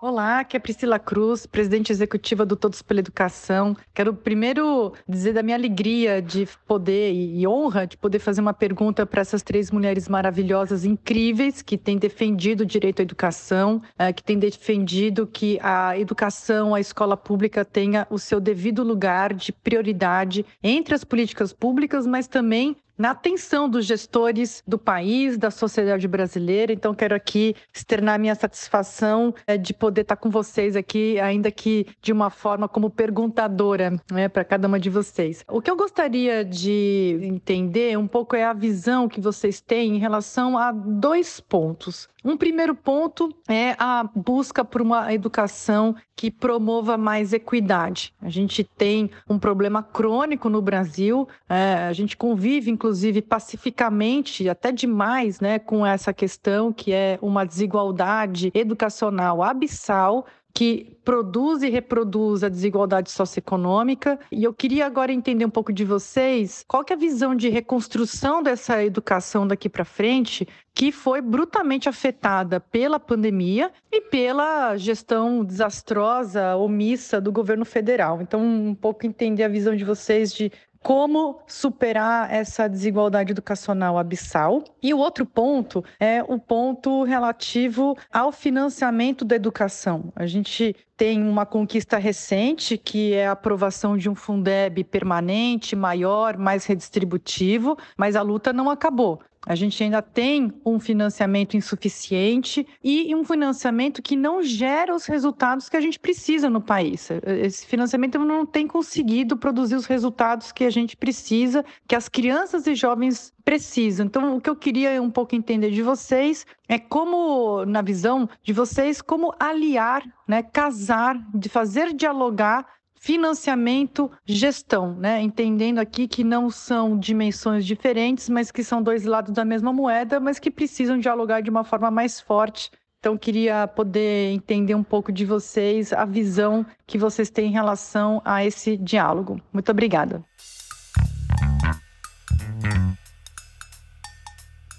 Olá, 0.06 0.40
aqui 0.40 0.54
é 0.54 0.60
Priscila 0.60 0.98
Cruz, 0.98 1.46
presidente 1.46 1.90
executiva 1.90 2.44
do 2.44 2.56
Todos 2.56 2.82
pela 2.82 3.00
Educação. 3.00 3.74
Quero 3.94 4.12
primeiro 4.12 4.92
dizer 5.08 5.32
da 5.32 5.42
minha 5.42 5.56
alegria 5.56 6.20
de 6.20 6.46
poder 6.66 7.10
e 7.14 7.46
honra 7.46 7.86
de 7.86 7.96
poder 7.96 8.18
fazer 8.18 8.42
uma 8.42 8.52
pergunta 8.52 9.06
para 9.06 9.22
essas 9.22 9.42
três 9.42 9.70
mulheres 9.70 10.06
maravilhosas, 10.06 10.84
incríveis, 10.84 11.62
que 11.62 11.78
têm 11.78 11.96
defendido 11.96 12.64
o 12.64 12.66
direito 12.66 13.00
à 13.00 13.02
educação, 13.02 13.80
eh, 13.98 14.12
que 14.12 14.22
têm 14.22 14.38
defendido 14.38 15.26
que 15.26 15.58
a 15.62 15.98
educação, 15.98 16.74
a 16.74 16.80
escola 16.80 17.16
pública 17.16 17.64
tenha 17.64 18.06
o 18.10 18.18
seu 18.18 18.40
devido 18.40 18.82
lugar 18.82 19.32
de 19.32 19.52
prioridade 19.52 20.44
entre 20.62 20.94
as 20.94 21.02
políticas 21.02 21.50
públicas, 21.50 22.06
mas 22.06 22.28
também 22.28 22.76
na 22.96 23.11
atenção 23.11 23.68
dos 23.68 23.87
gestores 23.87 24.62
do 24.66 24.78
país, 24.78 25.37
da 25.37 25.50
sociedade 25.50 26.07
brasileira. 26.07 26.72
Então, 26.72 26.94
quero 26.94 27.14
aqui 27.14 27.54
externar 27.72 28.18
minha 28.18 28.35
satisfação 28.35 29.35
é, 29.46 29.57
de 29.57 29.74
poder 29.74 30.02
estar 30.02 30.16
com 30.16 30.30
vocês 30.30 30.76
aqui, 30.76 31.18
ainda 31.20 31.50
que 31.50 31.87
de 32.00 32.12
uma 32.12 32.30
forma 32.30 32.68
como 32.68 32.90
perguntadora, 32.90 34.00
né, 34.11 34.28
para 34.28 34.44
cada 34.44 34.68
uma 34.68 34.78
de 34.78 34.90
vocês. 34.90 35.44
O 35.48 35.61
que 35.61 35.70
eu 35.70 35.76
gostaria 35.76 36.44
de 36.44 37.18
entender 37.22 37.98
um 37.98 38.07
pouco 38.07 38.37
é 38.37 38.44
a 38.44 38.52
visão 38.52 39.09
que 39.09 39.20
vocês 39.20 39.61
têm 39.61 39.96
em 39.96 39.98
relação 39.98 40.57
a 40.57 40.72
dois 40.72 41.40
pontos. 41.40 42.09
Um 42.24 42.38
primeiro 42.38 42.74
ponto 42.74 43.28
é 43.46 43.76
a 43.78 44.09
busca 44.14 44.64
por 44.64 44.80
uma 44.80 45.12
educação 45.12 45.94
que 46.16 46.30
promova 46.30 46.96
mais 46.96 47.35
equidade. 47.35 48.14
A 48.22 48.30
gente 48.30 48.64
tem 48.64 49.11
um 49.28 49.38
problema 49.38 49.83
crônico 49.83 50.48
no 50.48 50.62
Brasil, 50.62 51.28
é, 51.46 51.87
a 51.87 51.92
gente 51.92 52.16
convive, 52.16 52.70
inclusive, 52.70 52.84
pacificamente, 53.23 54.49
até 54.49 54.73
demais, 54.73 55.40
né, 55.40 55.59
com 55.59 55.87
essa 55.87 56.12
questão 56.12 56.73
que 56.73 56.92
é 56.92 57.18
uma 57.23 57.44
desigualdade 57.44 58.51
educacional 58.55 59.42
abissal 59.42 60.27
que 60.55 60.97
produz 61.05 61.64
e 61.64 61.68
reproduz 61.68 62.44
a 62.44 62.49
desigualdade 62.49 63.11
socioeconômica. 63.11 64.20
E 64.31 64.44
eu 64.44 64.55
queria 64.55 64.87
agora 64.87 65.12
entender 65.12 65.44
um 65.44 65.51
pouco 65.51 65.73
de 65.73 65.85
vocês, 65.85 66.64
qual 66.68 66.85
que 66.85 66.92
é 66.92 66.97
a 66.97 66.99
visão 66.99 67.35
de 67.35 67.49
reconstrução 67.49 68.40
dessa 68.40 68.83
educação 68.85 69.49
daqui 69.49 69.68
para 69.68 69.85
frente, 69.85 70.47
que 70.73 70.92
foi 70.92 71.20
brutalmente 71.20 71.88
afetada 71.88 72.61
pela 72.61 73.01
pandemia 73.01 73.73
e 73.90 74.01
pela 74.01 74.77
gestão 74.77 75.44
desastrosa, 75.44 76.55
omissa 76.55 77.20
do 77.20 77.33
governo 77.33 77.64
federal. 77.64 78.23
Então, 78.23 78.40
um 78.40 78.77
pouco 78.77 79.05
entender 79.05 79.42
a 79.42 79.49
visão 79.49 79.75
de 79.75 79.85
vocês 79.85 80.33
de 80.33 80.53
como 80.85 81.40
superar 81.47 82.31
essa 82.31 82.68
desigualdade 82.68 83.33
educacional 83.33 83.97
abissal. 83.99 84.62
E 84.83 84.92
o 84.92 84.99
outro 84.99 85.25
ponto 85.25 85.83
é 85.99 86.23
o 86.23 86.38
ponto 86.38 87.05
relativo 87.05 87.97
ao 88.12 88.31
financiamento 88.31 89.25
da 89.25 89.35
educação. 89.35 90.12
A 90.14 90.27
gente 90.27 90.77
tem 90.94 91.27
uma 91.27 91.47
conquista 91.47 91.97
recente, 91.97 92.77
que 92.77 93.14
é 93.14 93.27
a 93.27 93.33
aprovação 93.33 93.97
de 93.97 94.11
um 94.11 94.14
Fundeb 94.14 94.85
permanente, 94.85 95.75
maior, 95.75 96.37
mais 96.37 96.66
redistributivo, 96.66 97.79
mas 97.97 98.14
a 98.14 98.20
luta 98.20 98.53
não 98.53 98.68
acabou. 98.68 99.20
A 99.46 99.54
gente 99.54 99.83
ainda 99.83 100.00
tem 100.00 100.52
um 100.64 100.80
financiamento 100.80 101.57
insuficiente 101.57 102.66
e 102.83 103.14
um 103.14 103.24
financiamento 103.24 104.00
que 104.00 104.16
não 104.16 104.42
gera 104.42 104.94
os 104.94 105.07
resultados 105.07 105.68
que 105.68 105.76
a 105.76 105.80
gente 105.80 105.98
precisa 105.98 106.48
no 106.48 106.61
país. 106.61 107.09
Esse 107.26 107.66
financiamento 107.66 108.18
não 108.18 108.46
tem 108.46 108.66
conseguido 108.66 109.37
produzir 109.37 109.74
os 109.74 109.87
resultados 109.87 110.50
que 110.50 110.64
a 110.64 110.70
gente 110.70 110.96
precisa, 110.96 111.64
que 111.87 111.94
as 111.94 112.09
crianças 112.09 112.66
e 112.66 112.74
jovens 112.74 113.35
precisam. 113.44 114.07
Então, 114.07 114.37
o 114.37 114.40
que 114.40 114.48
eu 114.48 114.57
queria 114.57 115.00
um 115.02 115.11
pouco 115.11 115.35
entender 115.35 115.70
de 115.70 115.83
vocês 115.83 116.46
é 116.66 116.78
como, 116.78 117.66
na 117.66 117.83
visão 117.83 118.28
de 118.42 118.52
vocês, 118.52 119.02
como 119.02 119.35
aliar, 119.38 120.02
né, 120.26 120.42
casar, 120.42 121.18
de 121.35 121.48
fazer 121.48 121.92
dialogar 121.92 122.66
financiamento, 123.04 124.10
gestão, 124.24 124.94
né? 124.94 125.20
Entendendo 125.20 125.78
aqui 125.78 126.08
que 126.08 126.24
não 126.24 126.48
são 126.48 126.98
dimensões 126.98 127.66
diferentes, 127.66 128.30
mas 128.30 128.50
que 128.50 128.64
são 128.64 128.82
dois 128.82 129.04
lados 129.04 129.30
da 129.30 129.44
mesma 129.44 129.74
moeda, 129.74 130.18
mas 130.18 130.38
que 130.38 130.50
precisam 130.50 130.98
dialogar 130.98 131.42
de 131.42 131.50
uma 131.50 131.64
forma 131.64 131.90
mais 131.90 132.18
forte. 132.18 132.70
Então, 132.98 133.18
queria 133.18 133.68
poder 133.68 134.32
entender 134.32 134.74
um 134.74 134.82
pouco 134.82 135.12
de 135.12 135.26
vocês, 135.26 135.92
a 135.92 136.06
visão 136.06 136.64
que 136.86 136.96
vocês 136.96 137.28
têm 137.28 137.48
em 137.48 137.52
relação 137.52 138.22
a 138.24 138.42
esse 138.42 138.74
diálogo. 138.78 139.38
Muito 139.52 139.70
obrigada. 139.70 140.24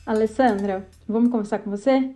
Alessandra, 0.04 0.90
vamos 1.08 1.30
conversar 1.30 1.60
com 1.60 1.70
você? 1.70 2.16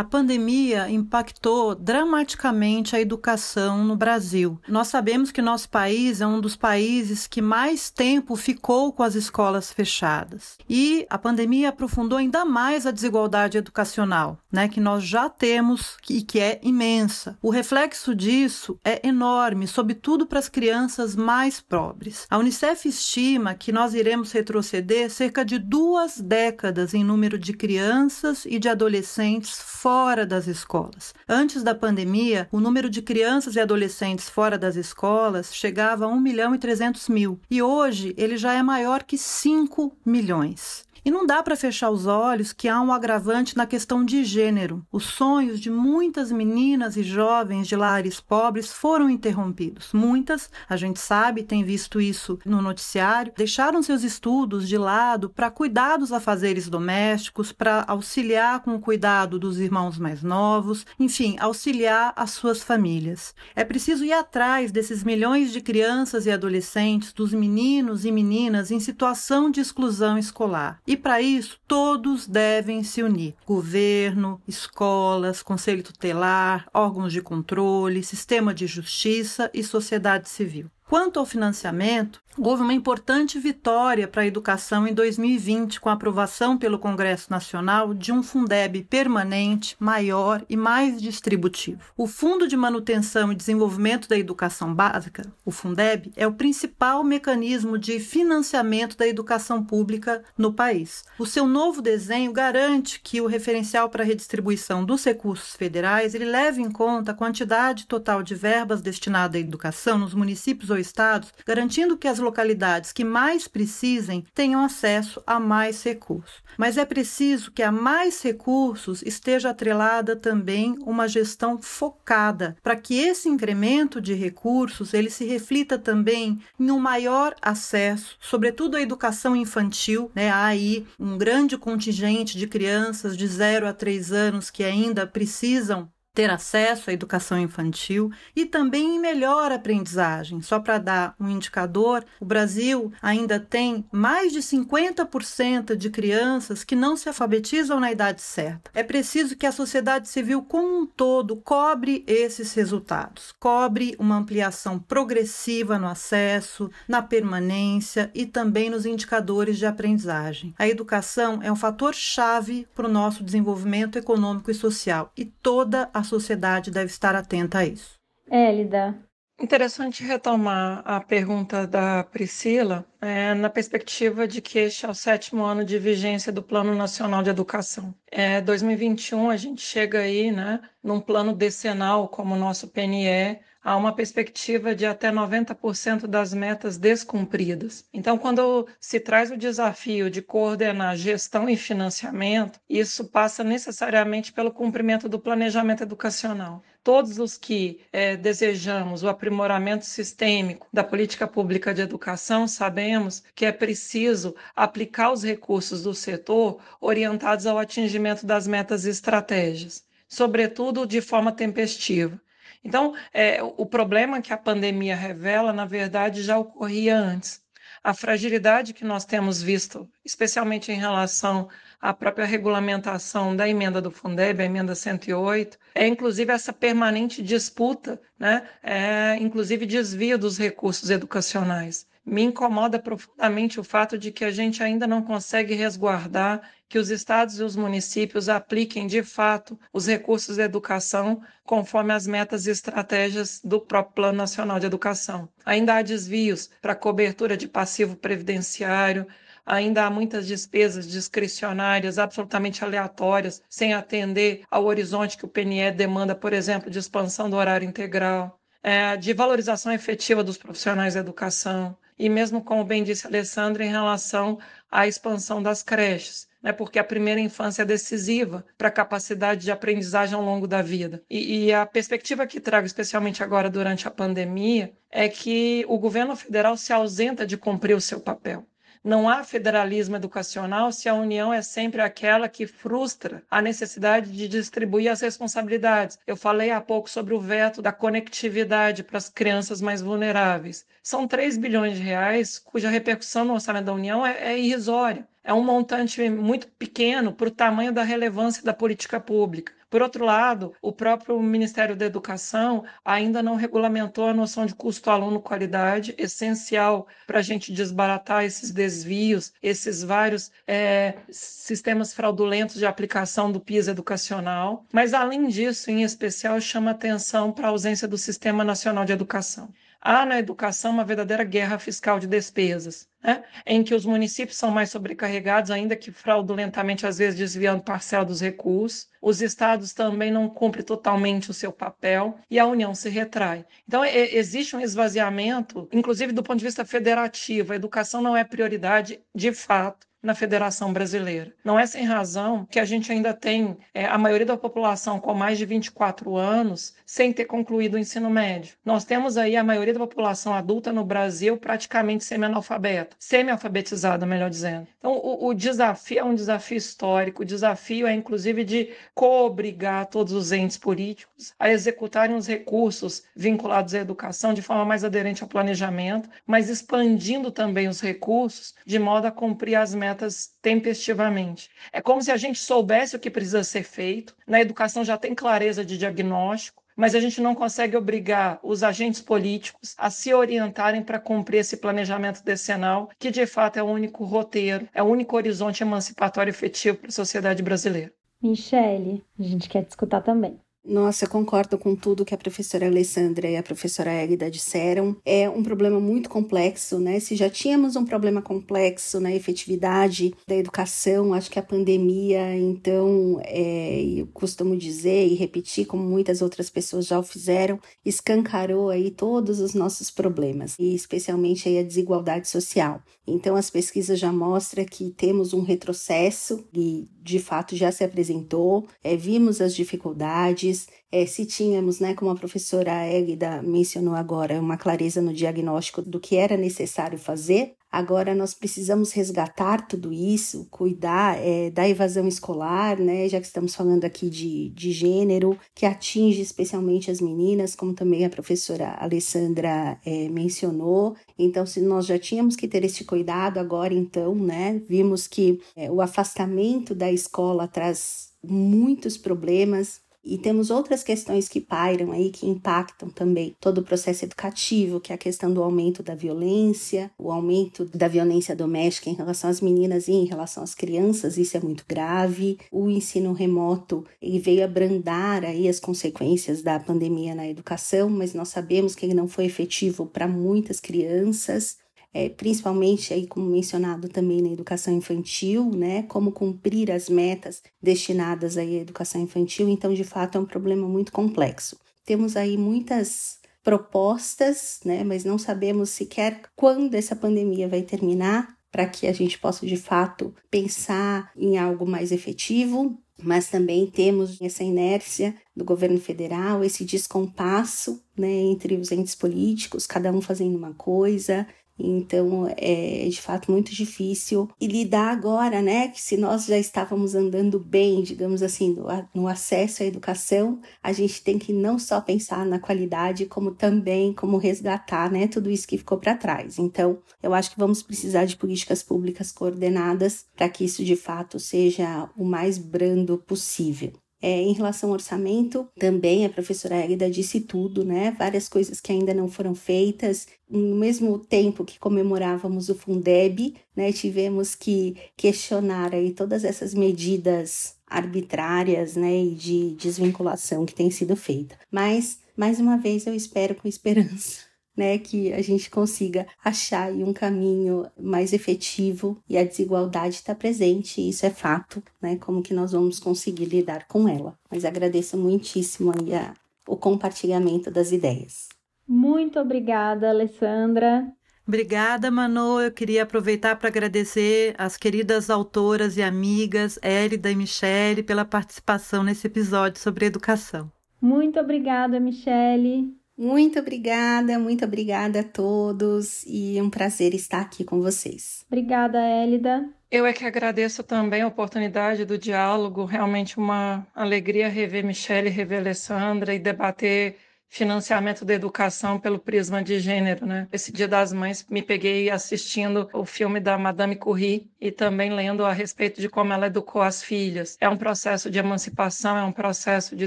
A 0.00 0.04
pandemia 0.04 0.88
impactou 0.88 1.74
dramaticamente 1.74 2.96
a 2.96 3.00
educação 3.02 3.84
no 3.84 3.94
Brasil. 3.94 4.58
Nós 4.66 4.88
sabemos 4.88 5.30
que 5.30 5.42
nosso 5.42 5.68
país 5.68 6.22
é 6.22 6.26
um 6.26 6.40
dos 6.40 6.56
países 6.56 7.26
que 7.26 7.42
mais 7.42 7.90
tempo 7.90 8.34
ficou 8.34 8.94
com 8.94 9.02
as 9.02 9.14
escolas 9.14 9.70
fechadas. 9.70 10.56
E 10.66 11.06
a 11.10 11.18
pandemia 11.18 11.68
aprofundou 11.68 12.16
ainda 12.16 12.46
mais 12.46 12.86
a 12.86 12.90
desigualdade 12.90 13.58
educacional, 13.58 14.38
né, 14.50 14.68
que 14.68 14.80
nós 14.80 15.04
já 15.04 15.28
temos 15.28 15.98
e 16.08 16.22
que 16.22 16.40
é 16.40 16.58
imensa. 16.62 17.36
O 17.42 17.50
reflexo 17.50 18.14
disso 18.14 18.80
é 18.82 19.06
enorme, 19.06 19.66
sobretudo 19.66 20.24
para 20.24 20.38
as 20.38 20.48
crianças 20.48 21.14
mais 21.14 21.60
pobres. 21.60 22.26
A 22.30 22.38
Unicef 22.38 22.88
estima 22.88 23.52
que 23.52 23.70
nós 23.70 23.92
iremos 23.92 24.32
retroceder 24.32 25.10
cerca 25.10 25.44
de 25.44 25.58
duas 25.58 26.18
décadas 26.18 26.94
em 26.94 27.04
número 27.04 27.38
de 27.38 27.52
crianças 27.52 28.46
e 28.46 28.58
de 28.58 28.66
adolescentes 28.66 29.60
fora 29.60 29.89
das 30.26 30.46
escolas. 30.46 31.12
Antes 31.28 31.64
da 31.64 31.74
pandemia, 31.74 32.48
o 32.52 32.60
número 32.60 32.88
de 32.88 33.02
crianças 33.02 33.56
e 33.56 33.60
adolescentes 33.60 34.28
fora 34.28 34.56
das 34.56 34.76
escolas 34.76 35.54
chegava 35.54 36.04
a 36.04 36.08
1 36.08 36.20
milhão 36.20 36.54
e 36.54 36.58
300 36.58 37.08
mil 37.08 37.40
e 37.50 37.60
hoje 37.60 38.14
ele 38.16 38.36
já 38.36 38.54
é 38.54 38.62
maior 38.62 39.02
que 39.02 39.18
5 39.18 39.92
milhões. 40.06 40.88
E 41.04 41.10
não 41.10 41.24
dá 41.26 41.42
para 41.42 41.56
fechar 41.56 41.90
os 41.90 42.06
olhos 42.06 42.52
que 42.52 42.68
há 42.68 42.80
um 42.80 42.92
agravante 42.92 43.56
na 43.56 43.66
questão 43.66 44.04
de 44.04 44.24
gênero. 44.24 44.84
Os 44.92 45.04
sonhos 45.04 45.58
de 45.58 45.70
muitas 45.70 46.30
meninas 46.30 46.96
e 46.96 47.02
jovens 47.02 47.66
de 47.66 47.76
lares 47.76 48.20
pobres 48.20 48.72
foram 48.72 49.08
interrompidos. 49.08 49.92
Muitas, 49.92 50.50
a 50.68 50.76
gente 50.76 51.00
sabe, 51.00 51.42
tem 51.42 51.64
visto 51.64 52.00
isso 52.00 52.38
no 52.44 52.60
noticiário, 52.60 53.32
deixaram 53.36 53.82
seus 53.82 54.02
estudos 54.02 54.68
de 54.68 54.76
lado 54.76 55.30
para 55.30 55.50
cuidar 55.50 55.96
dos 55.96 56.12
afazeres 56.12 56.68
domésticos, 56.68 57.52
para 57.52 57.84
auxiliar 57.88 58.60
com 58.60 58.74
o 58.74 58.80
cuidado 58.80 59.38
dos 59.38 59.58
irmãos 59.58 59.98
mais 59.98 60.22
novos, 60.22 60.86
enfim, 60.98 61.36
auxiliar 61.38 62.12
as 62.14 62.30
suas 62.30 62.62
famílias. 62.62 63.34
É 63.54 63.64
preciso 63.64 64.04
ir 64.04 64.12
atrás 64.12 64.70
desses 64.70 65.02
milhões 65.02 65.52
de 65.52 65.60
crianças 65.60 66.26
e 66.26 66.30
adolescentes, 66.30 67.12
dos 67.12 67.32
meninos 67.32 68.04
e 68.04 68.12
meninas 68.12 68.70
em 68.70 68.80
situação 68.80 69.50
de 69.50 69.60
exclusão 69.60 70.18
escolar. 70.18 70.80
E 70.90 70.96
para 70.96 71.22
isso, 71.22 71.56
todos 71.68 72.26
devem 72.26 72.82
se 72.82 73.00
unir: 73.00 73.36
governo, 73.46 74.42
escolas, 74.48 75.40
conselho 75.40 75.84
tutelar, 75.84 76.66
órgãos 76.74 77.12
de 77.12 77.22
controle, 77.22 78.02
sistema 78.02 78.52
de 78.52 78.66
justiça 78.66 79.48
e 79.54 79.62
sociedade 79.62 80.28
civil. 80.28 80.68
Quanto 80.88 81.20
ao 81.20 81.24
financiamento, 81.24 82.20
houve 82.48 82.62
uma 82.62 82.72
importante 82.72 83.38
vitória 83.38 84.08
para 84.08 84.22
a 84.22 84.26
educação 84.26 84.86
em 84.86 84.94
2020 84.94 85.80
com 85.80 85.88
a 85.88 85.92
aprovação 85.92 86.56
pelo 86.56 86.78
Congresso 86.78 87.30
Nacional 87.30 87.92
de 87.92 88.12
um 88.12 88.22
Fundeb 88.22 88.82
permanente, 88.84 89.76
maior 89.78 90.42
e 90.48 90.56
mais 90.56 91.00
distributivo. 91.00 91.80
O 91.96 92.06
Fundo 92.06 92.48
de 92.48 92.56
Manutenção 92.56 93.30
e 93.30 93.34
Desenvolvimento 93.34 94.08
da 94.08 94.18
Educação 94.18 94.74
Básica, 94.74 95.30
o 95.44 95.50
Fundeb, 95.50 96.12
é 96.16 96.26
o 96.26 96.32
principal 96.32 97.04
mecanismo 97.04 97.76
de 97.76 98.00
financiamento 98.00 98.96
da 98.96 99.06
educação 99.06 99.62
pública 99.62 100.22
no 100.36 100.52
país. 100.52 101.04
O 101.18 101.26
seu 101.26 101.46
novo 101.46 101.82
desenho 101.82 102.32
garante 102.32 103.00
que 103.00 103.20
o 103.20 103.26
referencial 103.26 103.88
para 103.90 104.02
a 104.02 104.06
redistribuição 104.06 104.84
dos 104.84 105.04
recursos 105.04 105.54
federais 105.54 106.14
ele 106.14 106.24
leve 106.24 106.62
em 106.62 106.70
conta 106.70 107.12
a 107.12 107.14
quantidade 107.14 107.86
total 107.86 108.22
de 108.22 108.34
verbas 108.34 108.80
destinadas 108.80 109.36
à 109.36 109.38
educação 109.38 109.98
nos 109.98 110.14
municípios 110.14 110.70
ou 110.70 110.78
estados, 110.78 111.32
garantindo 111.44 111.96
que 111.96 112.08
as 112.08 112.18
localidades 112.30 112.92
que 112.92 113.04
mais 113.04 113.48
precisem 113.48 114.24
tenham 114.32 114.64
acesso 114.64 115.20
a 115.26 115.40
mais 115.40 115.82
recursos. 115.82 116.42
Mas 116.56 116.78
é 116.78 116.84
preciso 116.84 117.50
que 117.50 117.62
a 117.62 117.72
mais 117.72 118.22
recursos 118.22 119.02
esteja 119.02 119.50
atrelada 119.50 120.14
também 120.14 120.76
uma 120.80 121.08
gestão 121.08 121.60
focada, 121.60 122.56
para 122.62 122.76
que 122.76 122.94
esse 122.98 123.28
incremento 123.28 124.00
de 124.00 124.14
recursos 124.14 124.94
ele 124.94 125.10
se 125.10 125.24
reflita 125.24 125.78
também 125.78 126.40
em 126.58 126.70
um 126.70 126.78
maior 126.78 127.34
acesso, 127.42 128.16
sobretudo 128.20 128.76
à 128.76 128.80
educação 128.80 129.34
infantil, 129.34 130.10
né? 130.14 130.30
Há 130.30 130.46
aí 130.46 130.86
um 130.98 131.18
grande 131.18 131.58
contingente 131.58 132.38
de 132.38 132.46
crianças 132.46 133.16
de 133.16 133.26
0 133.26 133.66
a 133.66 133.72
3 133.72 134.12
anos 134.12 134.50
que 134.50 134.62
ainda 134.62 135.06
precisam 135.06 135.90
ter 136.14 136.30
acesso 136.30 136.90
à 136.90 136.92
educação 136.92 137.38
infantil 137.38 138.10
e 138.34 138.44
também 138.44 138.96
em 138.96 139.00
melhor 139.00 139.52
aprendizagem. 139.52 140.42
Só 140.42 140.58
para 140.58 140.78
dar 140.78 141.14
um 141.20 141.28
indicador, 141.28 142.04
o 142.18 142.24
Brasil 142.24 142.92
ainda 143.00 143.38
tem 143.38 143.84
mais 143.92 144.32
de 144.32 144.40
50% 144.40 145.76
de 145.76 145.90
crianças 145.90 146.64
que 146.64 146.74
não 146.74 146.96
se 146.96 147.08
alfabetizam 147.08 147.78
na 147.78 147.92
idade 147.92 148.22
certa. 148.22 148.70
É 148.74 148.82
preciso 148.82 149.36
que 149.36 149.46
a 149.46 149.52
sociedade 149.52 150.08
civil 150.08 150.42
como 150.42 150.80
um 150.80 150.86
todo 150.86 151.36
cobre 151.36 152.04
esses 152.06 152.52
resultados, 152.54 153.32
cobre 153.38 153.94
uma 153.98 154.16
ampliação 154.16 154.78
progressiva 154.78 155.78
no 155.78 155.86
acesso, 155.86 156.70
na 156.88 157.02
permanência 157.02 158.10
e 158.14 158.26
também 158.26 158.68
nos 158.68 158.84
indicadores 158.84 159.58
de 159.58 159.66
aprendizagem. 159.66 160.54
A 160.58 160.68
educação 160.68 161.40
é 161.42 161.50
um 161.52 161.56
fator 161.56 161.94
chave 161.94 162.66
para 162.74 162.86
o 162.86 162.90
nosso 162.90 163.22
desenvolvimento 163.22 163.96
econômico 163.96 164.50
e 164.50 164.54
social 164.54 165.12
e 165.16 165.24
toda 165.24 165.88
a 165.94 165.99
a 166.00 166.04
sociedade 166.04 166.70
deve 166.70 166.86
estar 166.90 167.14
atenta 167.14 167.58
a 167.58 167.66
isso. 167.66 167.98
Élida. 168.30 168.98
Interessante 169.40 170.04
retomar 170.04 170.82
a 170.84 171.00
pergunta 171.00 171.66
da 171.66 172.04
Priscila 172.04 172.84
é, 173.00 173.32
na 173.32 173.48
perspectiva 173.48 174.28
de 174.28 174.42
que 174.42 174.58
este 174.58 174.84
é 174.84 174.88
o 174.90 174.94
sétimo 174.94 175.44
ano 175.44 175.64
de 175.64 175.78
vigência 175.78 176.30
do 176.30 176.42
Plano 176.42 176.74
Nacional 176.74 177.22
de 177.22 177.30
Educação. 177.30 177.94
É, 178.10 178.42
2021 178.42 179.30
a 179.30 179.38
gente 179.38 179.62
chega 179.62 180.00
aí, 180.00 180.30
né, 180.30 180.60
num 180.84 181.00
plano 181.00 181.34
decenal 181.34 182.06
como 182.06 182.34
o 182.34 182.38
nosso 182.38 182.68
PNE, 182.68 183.40
há 183.62 183.76
uma 183.76 183.94
perspectiva 183.94 184.74
de 184.74 184.86
até 184.86 185.10
90% 185.10 186.06
das 186.06 186.32
metas 186.32 186.76
descumpridas. 186.76 187.84
Então, 187.92 188.16
quando 188.16 188.66
se 188.80 188.98
traz 188.98 189.30
o 189.30 189.36
desafio 189.36 190.10
de 190.10 190.22
coordenar 190.22 190.96
gestão 190.96 191.48
e 191.48 191.56
financiamento, 191.56 192.58
isso 192.68 193.04
passa 193.04 193.44
necessariamente 193.44 194.32
pelo 194.32 194.50
cumprimento 194.50 195.08
do 195.08 195.18
planejamento 195.18 195.82
educacional. 195.82 196.62
Todos 196.82 197.18
os 197.18 197.36
que 197.36 197.80
é, 197.92 198.16
desejamos 198.16 199.02
o 199.02 199.08
aprimoramento 199.08 199.84
sistêmico 199.84 200.66
da 200.72 200.82
política 200.82 201.28
pública 201.28 201.74
de 201.74 201.82
educação 201.82 202.48
sabemos 202.48 203.22
que 203.34 203.44
é 203.44 203.52
preciso 203.52 204.34
aplicar 204.56 205.12
os 205.12 205.22
recursos 205.22 205.82
do 205.82 205.92
setor 205.92 206.58
orientados 206.80 207.46
ao 207.46 207.58
atingimento 207.58 208.24
das 208.24 208.46
metas 208.46 208.86
e 208.86 208.90
estratégias, 208.90 209.84
sobretudo 210.08 210.86
de 210.86 211.02
forma 211.02 211.32
tempestiva. 211.32 212.18
Então, 212.62 212.94
é, 213.12 213.42
o 213.42 213.64
problema 213.64 214.20
que 214.20 214.32
a 214.32 214.36
pandemia 214.36 214.94
revela, 214.94 215.52
na 215.52 215.64
verdade, 215.64 216.22
já 216.22 216.38
ocorria 216.38 216.96
antes. 216.96 217.42
A 217.82 217.94
fragilidade 217.94 218.74
que 218.74 218.84
nós 218.84 219.06
temos 219.06 219.42
visto, 219.42 219.88
especialmente 220.04 220.70
em 220.70 220.74
relação 220.74 221.48
à 221.80 221.94
própria 221.94 222.26
regulamentação 222.26 223.34
da 223.34 223.48
emenda 223.48 223.80
do 223.80 223.90
Fundeb, 223.90 224.42
a 224.42 224.44
emenda 224.44 224.74
108, 224.74 225.58
é 225.74 225.86
inclusive 225.86 226.30
essa 226.30 226.52
permanente 226.52 227.22
disputa, 227.22 227.98
né? 228.18 228.46
é, 228.62 229.16
inclusive 229.16 229.64
desvio 229.64 230.18
dos 230.18 230.36
recursos 230.36 230.90
educacionais. 230.90 231.88
Me 232.04 232.22
incomoda 232.22 232.78
profundamente 232.78 233.58
o 233.58 233.64
fato 233.64 233.96
de 233.96 234.12
que 234.12 234.26
a 234.26 234.30
gente 234.30 234.62
ainda 234.62 234.86
não 234.86 235.00
consegue 235.02 235.54
resguardar 235.54 236.42
que 236.70 236.78
os 236.78 236.88
estados 236.88 237.40
e 237.40 237.42
os 237.42 237.56
municípios 237.56 238.28
apliquem 238.28 238.86
de 238.86 239.02
fato 239.02 239.58
os 239.72 239.88
recursos 239.88 240.36
de 240.36 240.42
educação 240.42 241.20
conforme 241.44 241.92
as 241.92 242.06
metas 242.06 242.46
e 242.46 242.50
estratégias 242.50 243.40
do 243.42 243.60
próprio 243.60 243.94
Plano 243.94 244.18
Nacional 244.18 244.60
de 244.60 244.66
Educação. 244.66 245.28
Ainda 245.44 245.74
há 245.74 245.82
desvios 245.82 246.48
para 246.62 246.76
cobertura 246.76 247.36
de 247.36 247.48
passivo 247.48 247.96
previdenciário, 247.96 249.04
ainda 249.44 249.84
há 249.84 249.90
muitas 249.90 250.28
despesas 250.28 250.88
discricionárias 250.88 251.98
absolutamente 251.98 252.62
aleatórias, 252.62 253.42
sem 253.48 253.74
atender 253.74 254.44
ao 254.48 254.64
horizonte 254.64 255.16
que 255.16 255.24
o 255.24 255.28
PNE 255.28 255.72
demanda, 255.72 256.14
por 256.14 256.32
exemplo, 256.32 256.70
de 256.70 256.78
expansão 256.78 257.28
do 257.28 257.34
horário 257.34 257.68
integral, 257.68 258.38
é, 258.62 258.96
de 258.96 259.12
valorização 259.12 259.72
efetiva 259.72 260.22
dos 260.22 260.38
profissionais 260.38 260.94
da 260.94 261.00
educação 261.00 261.76
e 261.98 262.08
mesmo, 262.08 262.44
como 262.44 262.64
bem 262.64 262.84
disse 262.84 263.08
Alessandra, 263.08 263.64
em 263.64 263.70
relação 263.70 264.38
à 264.70 264.86
expansão 264.86 265.42
das 265.42 265.64
creches. 265.64 266.29
Né, 266.42 266.52
porque 266.52 266.78
a 266.78 266.84
primeira 266.84 267.20
infância 267.20 267.62
é 267.62 267.66
decisiva 267.66 268.44
para 268.56 268.68
a 268.68 268.72
capacidade 268.72 269.42
de 269.42 269.50
aprendizagem 269.50 270.14
ao 270.14 270.24
longo 270.24 270.46
da 270.46 270.62
vida. 270.62 271.02
E, 271.10 271.44
e, 271.44 271.52
a 271.52 271.66
perspectiva 271.66 272.26
que 272.26 272.40
trago, 272.40 272.66
especialmente 272.66 273.22
agora 273.22 273.50
durante 273.50 273.86
a 273.86 273.90
pandemia, 273.90 274.72
é 274.90 275.06
que 275.06 275.66
o 275.68 275.78
governo 275.78 276.16
federal 276.16 276.56
se 276.56 276.72
ausenta 276.72 277.26
de 277.26 277.36
cumprir 277.36 277.76
o 277.76 277.80
seu 277.80 278.00
papel. 278.00 278.46
Não 278.82 279.10
há 279.10 279.22
federalismo 279.22 279.96
educacional 279.96 280.72
se 280.72 280.88
a 280.88 280.94
União 280.94 281.34
é 281.34 281.42
sempre 281.42 281.82
aquela 281.82 282.30
que 282.30 282.46
frustra 282.46 283.22
a 283.30 283.42
necessidade 283.42 284.10
de 284.10 284.26
distribuir 284.26 284.90
as 284.90 285.02
responsabilidades. 285.02 285.98
Eu 286.06 286.16
falei 286.16 286.50
há 286.50 286.62
pouco 286.62 286.88
sobre 286.88 287.12
o 287.12 287.20
veto 287.20 287.60
da 287.60 287.72
conectividade 287.72 288.82
para 288.82 288.96
as 288.96 289.10
crianças 289.10 289.60
mais 289.60 289.82
vulneráveis. 289.82 290.64
São 290.82 291.06
3 291.06 291.36
bilhões 291.36 291.76
de 291.76 291.82
reais 291.82 292.38
cuja 292.38 292.70
repercussão 292.70 293.26
no 293.26 293.34
orçamento 293.34 293.66
da 293.66 293.74
União 293.74 294.06
é, 294.06 294.32
é 294.32 294.38
irrisória. 294.38 295.06
É 295.22 295.32
um 295.34 295.44
montante 295.44 296.08
muito 296.08 296.48
pequeno 296.48 297.12
para 297.12 297.28
o 297.28 297.30
tamanho 297.30 297.72
da 297.72 297.82
relevância 297.82 298.42
da 298.42 298.54
política 298.54 298.98
pública. 298.98 299.52
Por 299.70 299.82
outro 299.82 300.04
lado, 300.04 300.52
o 300.60 300.72
próprio 300.72 301.20
Ministério 301.22 301.76
da 301.76 301.86
Educação 301.86 302.64
ainda 302.84 303.22
não 303.22 303.36
regulamentou 303.36 304.08
a 304.08 304.12
noção 304.12 304.44
de 304.44 304.52
custo-aluno-qualidade, 304.52 305.94
essencial 305.96 306.88
para 307.06 307.20
a 307.20 307.22
gente 307.22 307.52
desbaratar 307.52 308.24
esses 308.24 308.50
desvios, 308.50 309.32
esses 309.40 309.84
vários 309.84 310.32
é, 310.44 310.96
sistemas 311.08 311.94
fraudulentos 311.94 312.56
de 312.56 312.66
aplicação 312.66 313.30
do 313.30 313.40
PISA 313.40 313.70
educacional. 313.70 314.66
Mas, 314.72 314.92
além 314.92 315.28
disso, 315.28 315.70
em 315.70 315.84
especial, 315.84 316.40
chama 316.40 316.72
atenção 316.72 317.30
para 317.30 317.46
a 317.46 317.50
ausência 317.50 317.86
do 317.86 317.96
Sistema 317.96 318.42
Nacional 318.42 318.84
de 318.84 318.92
Educação. 318.92 319.52
Há 319.82 320.04
na 320.04 320.18
educação 320.18 320.72
uma 320.72 320.84
verdadeira 320.84 321.24
guerra 321.24 321.58
fiscal 321.58 321.98
de 321.98 322.06
despesas, 322.06 322.86
né? 323.02 323.24
em 323.46 323.64
que 323.64 323.74
os 323.74 323.86
municípios 323.86 324.36
são 324.36 324.50
mais 324.50 324.70
sobrecarregados, 324.70 325.50
ainda 325.50 325.74
que 325.74 325.90
fraudulentamente, 325.90 326.86
às 326.86 326.98
vezes 326.98 327.18
desviando 327.18 327.62
parcela 327.62 328.04
dos 328.04 328.20
recursos. 328.20 328.88
Os 329.00 329.22
estados 329.22 329.72
também 329.72 330.10
não 330.10 330.28
cumprem 330.28 330.62
totalmente 330.64 331.30
o 331.30 331.34
seu 331.34 331.50
papel 331.50 332.18
e 332.30 332.38
a 332.38 332.46
União 332.46 332.74
se 332.74 332.90
retrai. 332.90 333.46
Então, 333.66 333.82
existe 333.82 334.54
um 334.54 334.60
esvaziamento, 334.60 335.66
inclusive 335.72 336.12
do 336.12 336.22
ponto 336.22 336.38
de 336.38 336.44
vista 336.44 336.64
federativo. 336.64 337.52
A 337.52 337.56
educação 337.56 338.02
não 338.02 338.14
é 338.14 338.22
prioridade 338.22 339.00
de 339.14 339.32
fato 339.32 339.89
na 340.02 340.14
Federação 340.14 340.72
Brasileira. 340.72 341.32
Não 341.44 341.58
é 341.58 341.66
sem 341.66 341.84
razão 341.84 342.46
que 342.50 342.58
a 342.58 342.64
gente 342.64 342.90
ainda 342.90 343.12
tem 343.12 343.56
é, 343.74 343.84
a 343.84 343.98
maioria 343.98 344.26
da 344.26 344.36
população 344.36 344.98
com 344.98 345.12
mais 345.14 345.38
de 345.38 345.44
24 345.44 346.16
anos 346.16 346.74
sem 346.86 347.12
ter 347.12 347.26
concluído 347.26 347.74
o 347.74 347.78
ensino 347.78 348.08
médio. 348.08 348.54
Nós 348.64 348.84
temos 348.84 349.16
aí 349.16 349.36
a 349.36 349.44
maioria 349.44 349.74
da 349.74 349.80
população 349.80 350.32
adulta 350.32 350.72
no 350.72 350.84
Brasil 350.84 351.36
praticamente 351.36 352.04
semi-analfabeta, 352.04 352.96
semi-alfabetizada, 352.98 354.06
melhor 354.06 354.30
dizendo. 354.30 354.66
Então, 354.78 354.92
o, 354.92 355.28
o, 355.28 355.34
desafio 355.34 355.98
é 355.98 356.04
um 356.04 356.14
desafio 356.14 356.56
histórico, 356.56 357.22
o 357.22 357.26
desafio 357.26 357.86
é, 357.86 357.94
inclusive, 357.94 358.44
de 358.44 358.70
co-obrigar 358.94 359.86
todos 359.86 360.12
os 360.12 360.32
entes 360.32 360.56
políticos 360.56 361.34
a 361.38 361.50
executarem 361.50 362.16
os 362.16 362.26
recursos 362.26 363.02
vinculados 363.14 363.74
à 363.74 363.78
educação 363.78 364.32
de 364.32 364.42
forma 364.42 364.64
mais 364.64 364.84
aderente 364.84 365.22
ao 365.22 365.28
planejamento, 365.28 366.08
mas 366.26 366.48
expandindo 366.48 367.30
também 367.30 367.68
os 367.68 367.80
recursos 367.80 368.54
de 368.64 368.78
modo 368.78 369.06
a 369.06 369.10
cumprir 369.10 369.56
as 369.56 369.74
metas 369.74 369.89
metas 369.90 370.30
tempestivamente. 370.40 371.50
É 371.72 371.80
como 371.82 372.02
se 372.02 372.12
a 372.12 372.16
gente 372.16 372.38
soubesse 372.38 372.94
o 372.94 372.98
que 372.98 373.10
precisa 373.10 373.42
ser 373.42 373.64
feito, 373.64 374.14
na 374.26 374.40
educação 374.40 374.84
já 374.84 374.96
tem 374.96 375.14
clareza 375.14 375.64
de 375.64 375.76
diagnóstico, 375.76 376.62
mas 376.76 376.94
a 376.94 377.00
gente 377.00 377.20
não 377.20 377.34
consegue 377.34 377.76
obrigar 377.76 378.38
os 378.42 378.62
agentes 378.62 379.02
políticos 379.02 379.74
a 379.76 379.90
se 379.90 380.14
orientarem 380.14 380.82
para 380.82 381.00
cumprir 381.00 381.38
esse 381.38 381.56
planejamento 381.56 382.22
decenal, 382.24 382.88
que 382.98 383.10
de 383.10 383.26
fato 383.26 383.58
é 383.58 383.62
o 383.62 383.66
único 383.66 384.04
roteiro, 384.04 384.68
é 384.72 384.82
o 384.82 384.86
único 384.86 385.16
horizonte 385.16 385.62
emancipatório 385.62 386.30
efetivo 386.30 386.78
para 386.78 386.88
a 386.88 386.92
sociedade 386.92 387.42
brasileira. 387.42 387.92
Michele, 388.22 389.02
a 389.18 389.22
gente 389.22 389.48
quer 389.48 389.64
te 389.64 389.70
escutar 389.70 390.02
também. 390.02 390.38
Nossa, 390.62 391.06
eu 391.06 391.08
concordo 391.08 391.56
com 391.56 391.74
tudo 391.74 392.04
que 392.04 392.14
a 392.14 392.18
professora 392.18 392.66
Alessandra 392.66 393.28
e 393.28 393.36
a 393.36 393.42
professora 393.42 393.90
Égida 393.90 394.30
disseram. 394.30 394.94
É 395.06 395.28
um 395.28 395.42
problema 395.42 395.80
muito 395.80 396.10
complexo, 396.10 396.78
né? 396.78 397.00
Se 397.00 397.16
já 397.16 397.30
tínhamos 397.30 397.76
um 397.76 397.84
problema 397.84 398.20
complexo 398.20 399.00
na 399.00 399.10
efetividade 399.10 400.14
da 400.28 400.36
educação, 400.36 401.14
acho 401.14 401.30
que 401.30 401.38
a 401.38 401.42
pandemia, 401.42 402.36
então, 402.36 403.18
é, 403.24 403.82
eu 403.82 404.06
costumo 404.08 404.54
dizer 404.54 405.06
e 405.08 405.14
repetir, 405.14 405.64
como 405.66 405.82
muitas 405.82 406.20
outras 406.20 406.50
pessoas 406.50 406.86
já 406.86 406.98
o 406.98 407.02
fizeram, 407.02 407.58
escancarou 407.82 408.68
aí 408.68 408.90
todos 408.90 409.40
os 409.40 409.54
nossos 409.54 409.90
problemas, 409.90 410.56
e 410.58 410.74
especialmente 410.74 411.48
aí 411.48 411.58
a 411.58 411.62
desigualdade 411.62 412.28
social. 412.28 412.82
Então, 413.06 413.34
as 413.34 413.48
pesquisas 413.48 413.98
já 413.98 414.12
mostram 414.12 414.64
que 414.66 414.90
temos 414.90 415.32
um 415.32 415.42
retrocesso 415.42 416.44
e 416.54 416.86
de 417.02 417.18
fato 417.18 417.56
já 417.56 417.72
se 417.72 417.82
apresentou, 417.82 418.66
é, 418.84 418.94
vimos 418.94 419.40
as 419.40 419.54
dificuldades, 419.54 420.49
é, 420.90 421.06
se 421.06 421.24
tínhamos, 421.26 421.80
né, 421.80 421.94
como 421.94 422.10
a 422.10 422.16
professora 422.16 422.86
Égida 422.86 423.42
mencionou 423.42 423.94
agora, 423.94 424.40
uma 424.40 424.56
clareza 424.56 425.00
no 425.00 425.12
diagnóstico 425.12 425.82
do 425.82 426.00
que 426.00 426.16
era 426.16 426.36
necessário 426.36 426.98
fazer, 426.98 427.56
Agora 427.72 428.16
nós 428.16 428.34
precisamos 428.34 428.90
resgatar 428.90 429.68
tudo 429.68 429.92
isso, 429.92 430.48
cuidar 430.50 431.16
é, 431.24 431.50
da 431.50 431.68
evasão 431.68 432.08
escolar, 432.08 432.76
né? 432.80 433.08
Já 433.08 433.20
que 433.20 433.26
estamos 433.26 433.54
falando 433.54 433.84
aqui 433.84 434.10
de, 434.10 434.48
de 434.50 434.72
gênero, 434.72 435.38
que 435.54 435.64
atinge 435.64 436.20
especialmente 436.20 436.90
as 436.90 437.00
meninas, 437.00 437.54
como 437.54 437.72
também 437.72 438.04
a 438.04 438.10
professora 438.10 438.74
Alessandra 438.80 439.78
é, 439.86 440.08
mencionou. 440.08 440.96
Então, 441.16 441.46
se 441.46 441.60
nós 441.60 441.86
já 441.86 441.96
tínhamos 441.96 442.34
que 442.34 442.48
ter 442.48 442.64
esse 442.64 442.84
cuidado, 442.84 443.38
agora 443.38 443.72
então, 443.72 444.16
né? 444.16 444.60
Vimos 444.68 445.06
que 445.06 445.40
é, 445.54 445.70
o 445.70 445.80
afastamento 445.80 446.74
da 446.74 446.90
escola 446.90 447.46
traz 447.46 448.10
muitos 448.20 448.98
problemas 448.98 449.80
E 450.04 450.16
temos 450.16 450.50
outras 450.50 450.82
questões 450.82 451.28
que 451.28 451.40
pairam 451.40 451.92
aí, 451.92 452.10
que 452.10 452.26
impactam 452.26 452.88
também 452.88 453.36
todo 453.40 453.58
o 453.58 453.64
processo 453.64 454.04
educativo, 454.04 454.80
que 454.80 454.92
é 454.92 454.94
a 454.94 454.98
questão 454.98 455.32
do 455.32 455.42
aumento 455.42 455.82
da 455.82 455.94
violência, 455.94 456.90
o 456.98 457.12
aumento 457.12 457.64
da 457.66 457.86
violência 457.86 458.34
doméstica 458.34 458.88
em 458.88 458.94
relação 458.94 459.28
às 459.28 459.40
meninas 459.40 459.88
e 459.88 459.92
em 459.92 460.06
relação 460.06 460.42
às 460.42 460.54
crianças, 460.54 461.18
isso 461.18 461.36
é 461.36 461.40
muito 461.40 461.64
grave. 461.68 462.38
O 462.50 462.70
ensino 462.70 463.12
remoto 463.12 463.84
ele 464.00 464.18
veio 464.18 464.44
abrandar 464.44 465.24
aí 465.24 465.48
as 465.48 465.60
consequências 465.60 466.42
da 466.42 466.58
pandemia 466.58 467.14
na 467.14 467.28
educação, 467.28 467.90
mas 467.90 468.14
nós 468.14 468.28
sabemos 468.28 468.74
que 468.74 468.86
ele 468.86 468.94
não 468.94 469.06
foi 469.06 469.26
efetivo 469.26 469.86
para 469.86 470.08
muitas 470.08 470.60
crianças 470.60 471.58
é, 471.92 472.08
principalmente 472.08 472.94
aí 472.94 473.06
como 473.06 473.26
mencionado 473.26 473.88
também 473.88 474.22
na 474.22 474.30
educação 474.30 474.74
infantil, 474.74 475.50
né, 475.50 475.82
como 475.84 476.12
cumprir 476.12 476.70
as 476.70 476.88
metas 476.88 477.42
destinadas 477.62 478.36
aí 478.36 478.58
à 478.58 478.62
educação 478.62 479.00
infantil, 479.00 479.48
então 479.48 479.74
de 479.74 479.84
fato 479.84 480.16
é 480.16 480.20
um 480.20 480.26
problema 480.26 480.68
muito 480.68 480.92
complexo. 480.92 481.58
Temos 481.84 482.16
aí 482.16 482.36
muitas 482.36 483.18
propostas, 483.42 484.60
né, 484.64 484.84
mas 484.84 485.04
não 485.04 485.18
sabemos 485.18 485.70
sequer 485.70 486.22
quando 486.36 486.74
essa 486.74 486.94
pandemia 486.94 487.48
vai 487.48 487.62
terminar, 487.62 488.38
para 488.52 488.66
que 488.66 488.86
a 488.86 488.92
gente 488.92 489.18
possa 489.18 489.46
de 489.46 489.56
fato 489.56 490.12
pensar 490.28 491.12
em 491.16 491.38
algo 491.38 491.64
mais 491.64 491.92
efetivo, 491.92 492.76
mas 493.02 493.28
também 493.28 493.66
temos 493.66 494.20
essa 494.20 494.42
inércia 494.42 495.14
do 495.34 495.44
governo 495.44 495.80
federal, 495.80 496.44
esse 496.44 496.64
descompasso 496.64 497.82
né, 497.96 498.10
entre 498.10 498.56
os 498.56 498.72
entes 498.72 498.94
políticos, 498.94 499.66
cada 499.66 499.92
um 499.92 500.00
fazendo 500.00 500.36
uma 500.36 500.52
coisa, 500.52 501.26
então 501.62 502.32
é 502.36 502.88
de 502.88 503.00
fato 503.00 503.30
muito 503.30 503.52
difícil. 503.52 504.28
E 504.40 504.46
lidar 504.46 504.90
agora, 504.90 505.42
né, 505.42 505.68
que 505.68 505.80
se 505.80 505.96
nós 505.96 506.26
já 506.26 506.38
estávamos 506.38 506.94
andando 506.94 507.38
bem, 507.38 507.82
digamos 507.82 508.22
assim, 508.22 508.54
no, 508.54 508.66
no, 508.94 509.08
acesso 509.08 509.62
à 509.62 509.66
educação, 509.66 510.40
a 510.62 510.72
gente 510.72 511.02
tem 511.02 511.18
que 511.18 511.32
não 511.32 511.58
só 511.58 511.80
pensar 511.80 512.24
na 512.26 512.38
qualidade, 512.38 513.06
como 513.06 513.32
também 513.32 513.92
como 513.92 514.16
resgatar, 514.16 514.90
né, 514.90 515.06
tudo 515.06 515.30
isso 515.30 515.46
que 515.46 515.58
ficou 515.58 515.78
para 515.78 515.96
trás. 515.96 516.38
Então, 516.38 516.78
eu 517.02 517.14
acho 517.14 517.30
que 517.30 517.38
vamos 517.38 517.62
precisar 517.62 518.04
de 518.04 518.16
políticas 518.16 518.62
públicas 518.62 519.12
coordenadas 519.12 520.06
para 520.16 520.28
que 520.28 520.44
isso 520.44 520.64
de 520.64 520.76
fato 520.76 521.18
seja 521.18 521.88
o 521.96 522.04
mais 522.04 522.38
brando 522.38 522.98
possível. 522.98 523.72
É, 524.02 524.22
em 524.22 524.32
relação 524.32 524.70
ao 524.70 524.74
orçamento, 524.74 525.46
também 525.58 526.06
a 526.06 526.08
professora 526.08 526.56
Égida 526.56 526.90
disse 526.90 527.20
tudo, 527.20 527.64
né? 527.64 527.94
Várias 527.98 528.28
coisas 528.28 528.60
que 528.60 528.72
ainda 528.72 528.94
não 528.94 529.08
foram 529.08 529.34
feitas. 529.34 530.06
No 530.28 530.56
mesmo 530.56 530.98
tempo 530.98 531.44
que 531.44 531.58
comemorávamos 531.58 532.48
o 532.48 532.54
Fundeb, 532.54 533.34
né, 533.54 533.72
tivemos 533.72 534.34
que 534.34 534.76
questionar 534.96 535.74
aí 535.74 535.92
todas 535.92 536.24
essas 536.24 536.54
medidas 536.54 537.56
arbitrárias, 537.66 538.74
né, 538.74 539.04
e 539.04 539.14
de 539.14 539.50
desvinculação 539.56 540.46
que 540.46 540.54
tem 540.54 540.70
sido 540.70 540.96
feita. 540.96 541.38
Mas, 541.50 541.98
mais 542.16 542.40
uma 542.40 542.56
vez, 542.56 542.86
eu 542.86 542.94
espero 542.94 543.34
com 543.34 543.46
esperança 543.46 544.29
né, 544.60 544.76
que 544.76 545.10
a 545.10 545.22
gente 545.22 545.48
consiga 545.48 546.06
achar 546.22 546.70
um 546.70 546.92
caminho 546.92 547.66
mais 547.80 548.12
efetivo 548.12 548.98
e 549.08 549.16
a 549.16 549.24
desigualdade 549.24 549.94
está 549.94 550.14
presente, 550.14 550.86
isso 550.86 551.06
é 551.06 551.10
fato, 551.10 551.62
né, 551.80 551.96
como 551.96 552.22
que 552.22 552.34
nós 552.34 552.52
vamos 552.52 552.78
conseguir 552.78 553.24
lidar 553.24 553.66
com 553.66 553.88
ela. 553.88 554.14
Mas 554.30 554.44
agradeço 554.44 554.98
muitíssimo 554.98 555.72
aí 555.72 555.94
a, 555.94 556.12
o 556.46 556.58
compartilhamento 556.58 557.50
das 557.50 557.72
ideias. 557.72 558.28
Muito 558.68 559.18
obrigada, 559.18 559.88
Alessandra. 559.88 560.86
Obrigada, 561.26 561.90
Manu. 561.90 562.38
Eu 562.38 562.52
queria 562.52 562.82
aproveitar 562.82 563.36
para 563.36 563.48
agradecer 563.48 564.34
as 564.36 564.58
queridas 564.58 565.08
autoras 565.08 565.78
e 565.78 565.82
amigas 565.82 566.58
Élida 566.60 567.10
e 567.10 567.16
Michele 567.16 567.82
pela 567.82 568.04
participação 568.04 568.82
nesse 568.82 569.06
episódio 569.06 569.58
sobre 569.58 569.86
educação. 569.86 570.52
Muito 570.82 571.18
obrigada, 571.18 571.80
Michele. 571.80 572.79
Muito 573.00 573.38
obrigada, 573.38 574.18
muito 574.18 574.44
obrigada 574.44 575.00
a 575.00 575.02
todos 575.02 576.04
e 576.06 576.38
um 576.38 576.50
prazer 576.50 576.92
estar 576.92 577.22
aqui 577.22 577.42
com 577.42 577.58
vocês. 577.58 578.26
Obrigada, 578.26 578.78
Élida. 578.78 579.48
Eu 579.70 579.86
é 579.86 579.92
que 579.94 580.04
agradeço 580.04 580.62
também 580.62 581.00
a 581.00 581.06
oportunidade 581.06 581.86
do 581.86 581.96
diálogo, 581.96 582.66
realmente 582.66 583.16
uma 583.16 583.66
alegria 583.74 584.28
rever 584.28 584.66
Michelle, 584.66 585.08
rever 585.08 585.38
Alessandra 585.38 586.14
e 586.14 586.18
debater 586.18 586.98
financiamento 587.30 588.04
da 588.04 588.12
educação 588.12 588.78
pelo 588.78 588.98
prisma 588.98 589.42
de 589.42 589.60
gênero, 589.60 590.04
né? 590.04 590.26
Esse 590.32 590.52
Dia 590.52 590.66
das 590.66 590.92
Mães 590.92 591.24
me 591.30 591.40
peguei 591.40 591.88
assistindo 591.88 592.68
o 592.72 592.84
filme 592.84 593.20
da 593.20 593.38
Madame 593.38 593.76
Curie 593.76 594.28
e 594.40 594.50
também 594.50 594.92
lendo 594.92 595.24
a 595.24 595.32
respeito 595.32 595.80
de 595.80 595.88
como 595.88 596.12
ela 596.12 596.26
educou 596.26 596.60
as 596.60 596.82
filhas. 596.82 597.36
É 597.40 597.48
um 597.48 597.56
processo 597.56 598.10
de 598.10 598.18
emancipação, 598.18 598.98
é 598.98 599.04
um 599.04 599.12
processo 599.12 599.76
de 599.76 599.86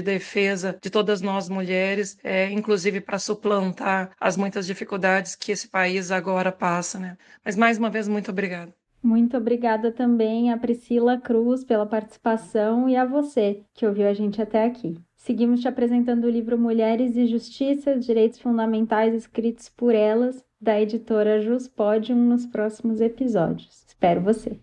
defesa 0.00 0.78
de 0.80 0.88
todas 0.88 1.20
nós 1.20 1.48
mulheres, 1.50 2.18
é, 2.24 2.50
inclusive 2.50 3.00
para 3.02 3.18
suplantar 3.18 4.10
as 4.18 4.36
muitas 4.38 4.66
dificuldades 4.66 5.36
que 5.36 5.52
esse 5.52 5.68
país 5.68 6.10
agora 6.10 6.50
passa, 6.50 6.98
né? 6.98 7.18
Mas 7.44 7.56
mais 7.56 7.76
uma 7.76 7.90
vez 7.90 8.08
muito 8.08 8.30
obrigada. 8.30 8.74
Muito 9.02 9.36
obrigada 9.36 9.92
também 9.92 10.50
a 10.50 10.56
Priscila 10.56 11.18
Cruz 11.18 11.62
pela 11.62 11.84
participação 11.84 12.88
e 12.88 12.96
a 12.96 13.04
você 13.04 13.62
que 13.74 13.86
ouviu 13.86 14.08
a 14.08 14.14
gente 14.14 14.40
até 14.40 14.64
aqui. 14.64 14.96
Seguimos 15.24 15.62
te 15.62 15.68
apresentando 15.68 16.26
o 16.26 16.30
livro 16.30 16.58
Mulheres 16.58 17.16
e 17.16 17.26
Justiça, 17.26 17.98
Direitos 17.98 18.38
Fundamentais 18.38 19.14
escritos 19.14 19.70
por 19.70 19.94
elas, 19.94 20.44
da 20.60 20.78
editora 20.78 21.40
Jus 21.40 21.66
Podium, 21.66 22.28
nos 22.28 22.44
próximos 22.44 23.00
episódios. 23.00 23.86
Espero 23.86 24.20
você! 24.20 24.60